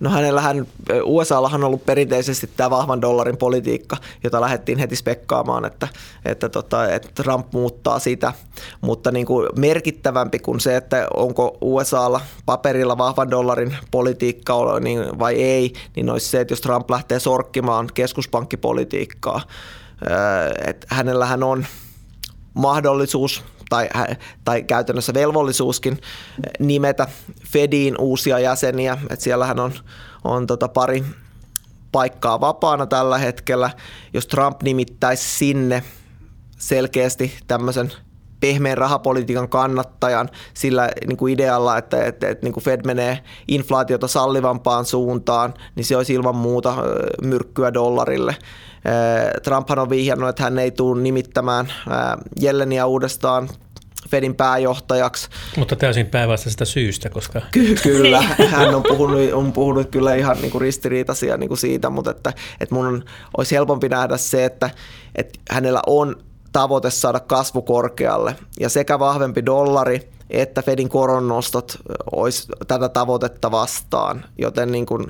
No 0.00 0.10
hänellähän, 0.10 0.66
USAllahan 1.04 1.60
on 1.60 1.66
ollut 1.66 1.86
perinteisesti 1.86 2.50
tämä 2.56 2.70
vahvan 2.70 3.00
dollarin 3.00 3.36
politiikka, 3.36 3.96
jota 4.24 4.40
lähdettiin 4.40 4.78
heti 4.78 4.96
spekkaamaan, 4.96 5.64
että, 5.64 5.88
että, 6.24 6.48
tota, 6.48 6.92
että 6.92 7.22
Trump 7.22 7.52
muuttaa 7.52 7.98
sitä. 7.98 8.32
Mutta 8.80 9.10
niin 9.10 9.26
kuin 9.26 9.48
merkittävämpi 9.56 10.38
kuin 10.38 10.60
se, 10.60 10.76
että 10.76 11.08
onko 11.16 11.58
USAlla 11.60 12.20
paperilla 12.46 12.98
vahvan 12.98 13.30
dollarin 13.30 13.76
politiikka 13.90 14.80
niin 14.80 15.18
vai 15.18 15.34
ei, 15.34 15.72
niin 15.96 16.10
olisi 16.10 16.28
se, 16.28 16.40
että 16.40 16.52
jos 16.52 16.60
Trump 16.60 16.90
lähtee 16.90 17.20
sorkkimaan 17.20 17.88
keskuspankkipolitiikkaa, 17.94 19.40
että 20.66 20.86
hänellähän 20.90 21.42
on 21.42 21.66
mahdollisuus 22.54 23.44
tai, 23.68 23.88
tai 24.44 24.62
käytännössä 24.62 25.14
velvollisuuskin 25.14 25.98
nimetä 26.58 27.08
Fediin 27.46 27.94
uusia 27.98 28.38
jäseniä. 28.38 28.98
Et 29.10 29.20
siellähän 29.20 29.60
on, 29.60 29.72
on 30.24 30.46
tota 30.46 30.68
pari 30.68 31.04
paikkaa 31.92 32.40
vapaana 32.40 32.86
tällä 32.86 33.18
hetkellä. 33.18 33.70
Jos 34.14 34.26
Trump 34.26 34.62
nimittäisi 34.62 35.38
sinne 35.38 35.82
selkeästi 36.58 37.38
tämmöisen 37.46 37.92
pehmeän 38.40 38.78
rahapolitiikan 38.78 39.48
kannattajan 39.48 40.28
sillä 40.54 40.90
niin 41.06 41.16
kuin 41.16 41.34
idealla, 41.34 41.78
että, 41.78 42.04
että, 42.04 42.28
että 42.28 42.46
niin 42.46 42.52
kuin 42.52 42.64
Fed 42.64 42.80
menee 42.86 43.18
inflaatiota 43.48 44.08
sallivampaan 44.08 44.84
suuntaan, 44.84 45.54
niin 45.74 45.84
se 45.84 45.96
olisi 45.96 46.14
ilman 46.14 46.36
muuta 46.36 46.74
myrkkyä 47.22 47.74
dollarille. 47.74 48.36
Trumphan 49.42 49.78
on 49.78 49.90
vihjannut, 49.90 50.28
että 50.28 50.42
hän 50.42 50.58
ei 50.58 50.70
tule 50.70 51.02
nimittämään 51.02 51.72
Jelleniä 52.40 52.86
uudestaan 52.86 53.48
Fedin 54.10 54.34
pääjohtajaksi. 54.34 55.28
Mutta 55.56 55.76
täysin 55.76 56.06
päinvastaisesta 56.06 56.64
syystä, 56.64 57.10
koska... 57.10 57.40
Ky- 57.52 57.74
kyllä, 57.82 58.22
hän 58.50 58.74
on 58.74 58.82
puhunut, 58.82 59.32
on 59.32 59.52
puhunut 59.52 59.90
kyllä 59.90 60.14
ihan 60.14 60.36
niin 60.40 60.50
kuin 60.50 60.60
ristiriitaisia 60.60 61.36
niin 61.36 61.48
kuin 61.48 61.58
siitä, 61.58 61.90
mutta 61.90 62.10
että, 62.10 62.32
että 62.60 62.74
mun 62.74 62.86
on, 62.86 63.04
olisi 63.36 63.54
helpompi 63.54 63.88
nähdä 63.88 64.16
se, 64.16 64.44
että, 64.44 64.70
että 65.14 65.38
hänellä 65.50 65.80
on 65.86 66.16
tavoite 66.52 66.90
saada 66.90 67.20
kasvu 67.20 67.62
korkealle. 67.62 68.36
Ja 68.60 68.68
sekä 68.68 68.98
vahvempi 68.98 69.46
dollari 69.46 70.08
että 70.30 70.62
Fedin 70.62 70.88
koronnostot 70.88 71.78
olisi 72.12 72.48
tätä 72.68 72.88
tavoitetta 72.88 73.50
vastaan, 73.50 74.24
joten 74.38 74.72
niin 74.72 74.86
kuin, 74.86 75.06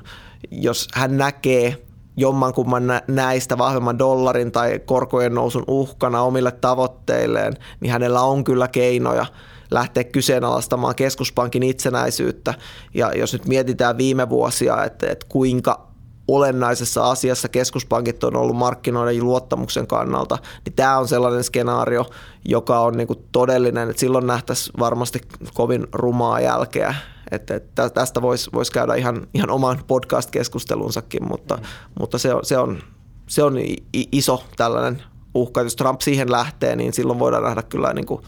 jos 0.51 0.87
hän 0.93 1.17
näkee 1.17 1.77
jommankumman 2.19 2.83
näistä 3.07 3.57
vahvemman 3.57 3.99
dollarin 3.99 4.51
tai 4.51 4.79
korkojen 4.85 5.33
nousun 5.33 5.63
uhkana 5.67 6.21
omille 6.21 6.51
tavoitteilleen, 6.51 7.53
niin 7.79 7.91
hänellä 7.91 8.21
on 8.21 8.43
kyllä 8.43 8.67
keinoja 8.67 9.25
lähteä 9.71 10.03
kyseenalaistamaan 10.03 10.95
keskuspankin 10.95 11.63
itsenäisyyttä. 11.63 12.53
Ja 12.93 13.11
jos 13.15 13.33
nyt 13.33 13.45
mietitään 13.45 13.97
viime 13.97 14.29
vuosia, 14.29 14.83
että, 14.83 15.11
että 15.11 15.25
kuinka 15.29 15.88
olennaisessa 16.35 17.09
asiassa 17.09 17.49
keskuspankit 17.49 18.23
on 18.23 18.35
ollut 18.35 18.55
markkinoiden 18.55 19.23
luottamuksen 19.23 19.87
kannalta, 19.87 20.37
niin 20.65 20.73
tämä 20.73 20.97
on 20.97 21.07
sellainen 21.07 21.43
skenaario, 21.43 22.05
joka 22.45 22.79
on 22.79 22.97
niin 22.97 23.07
kuin 23.07 23.19
todellinen, 23.31 23.89
että 23.89 23.99
silloin 23.99 24.27
nähtäisiin 24.27 24.73
varmasti 24.79 25.21
kovin 25.53 25.87
rumaa 25.91 26.39
jälkeä 26.39 26.95
että, 27.31 27.55
että 27.55 27.89
tästä 27.89 28.21
voisi 28.21 28.49
vois 28.53 28.71
käydä 28.71 28.95
ihan, 28.95 29.27
ihan 29.33 29.49
oman 29.49 29.79
podcast-keskustelunsakin, 29.87 31.27
mutta, 31.27 31.57
mm. 31.57 31.63
mutta 31.99 32.17
se, 32.17 32.33
on, 32.33 32.45
se, 32.45 32.57
on, 32.57 32.79
se 33.27 33.43
on 33.43 33.55
iso 33.93 34.43
tällainen 34.57 35.01
uhka. 35.33 35.61
Jos 35.61 35.75
Trump 35.75 36.01
siihen 36.01 36.31
lähtee, 36.31 36.75
niin 36.75 36.93
silloin 36.93 37.19
voidaan 37.19 37.43
nähdä 37.43 37.61
kyllä 37.61 37.93
niin 37.93 38.05
kuin 38.05 38.21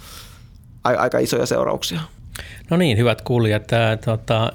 aika 0.84 1.20
isoja 1.20 1.46
seurauksia. 1.46 2.02
No 2.70 2.78
niin, 2.78 2.98
hyvät 2.98 3.22
kuulijat. 3.22 3.64
Tuota, 4.06 4.54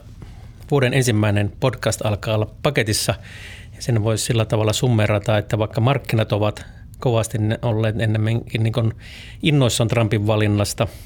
vuoden 0.71 0.95
ensimmäinen 0.95 1.53
podcast 1.61 2.07
alkaa 2.07 2.35
olla 2.35 2.51
paketissa. 2.63 3.15
Sen 3.79 4.05
voisi 4.05 4.25
sillä 4.25 4.45
tavalla 4.45 4.73
summerata, 4.73 5.39
että 5.39 5.59
vaikka 5.59 5.81
markkinat 5.81 6.33
ovat 6.33 6.67
kovasti 6.99 7.39
olleet 7.63 8.01
ennemminkin 8.01 8.63
niin 8.63 8.95
innoissaan 9.43 9.89
Trumpin 9.89 10.27
valinnasta– 10.27 10.89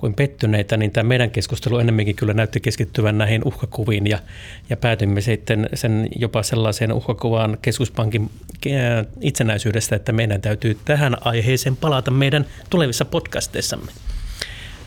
kuin 0.00 0.14
pettyneitä, 0.14 0.76
niin 0.76 0.90
tämä 0.90 1.08
meidän 1.08 1.30
keskustelu 1.30 1.78
enemmänkin 1.78 2.16
kyllä 2.16 2.34
näytti 2.34 2.60
keskittyvän 2.60 3.18
näihin 3.18 3.42
uhkakuviin 3.44 4.06
ja, 4.06 4.18
ja 4.70 4.76
päätymme 4.76 5.20
sitten 5.20 5.68
sen 5.74 6.08
jopa 6.16 6.42
sellaiseen 6.42 6.92
uhkakuvaan 6.92 7.58
keskuspankin 7.62 8.30
itsenäisyydestä, 9.20 9.96
että 9.96 10.12
meidän 10.12 10.40
täytyy 10.40 10.78
tähän 10.84 11.16
aiheeseen 11.20 11.76
palata 11.76 12.10
meidän 12.10 12.46
tulevissa 12.70 13.04
podcasteissamme. 13.04 13.92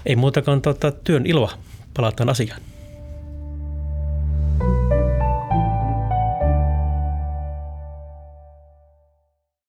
Ei 0.06 0.16
muuta 0.16 0.42
kuin 0.42 0.62
tuota, 0.62 0.92
työn 0.92 1.26
iloa. 1.26 1.52
Palataan 1.94 2.30
asiaan. 2.30 2.62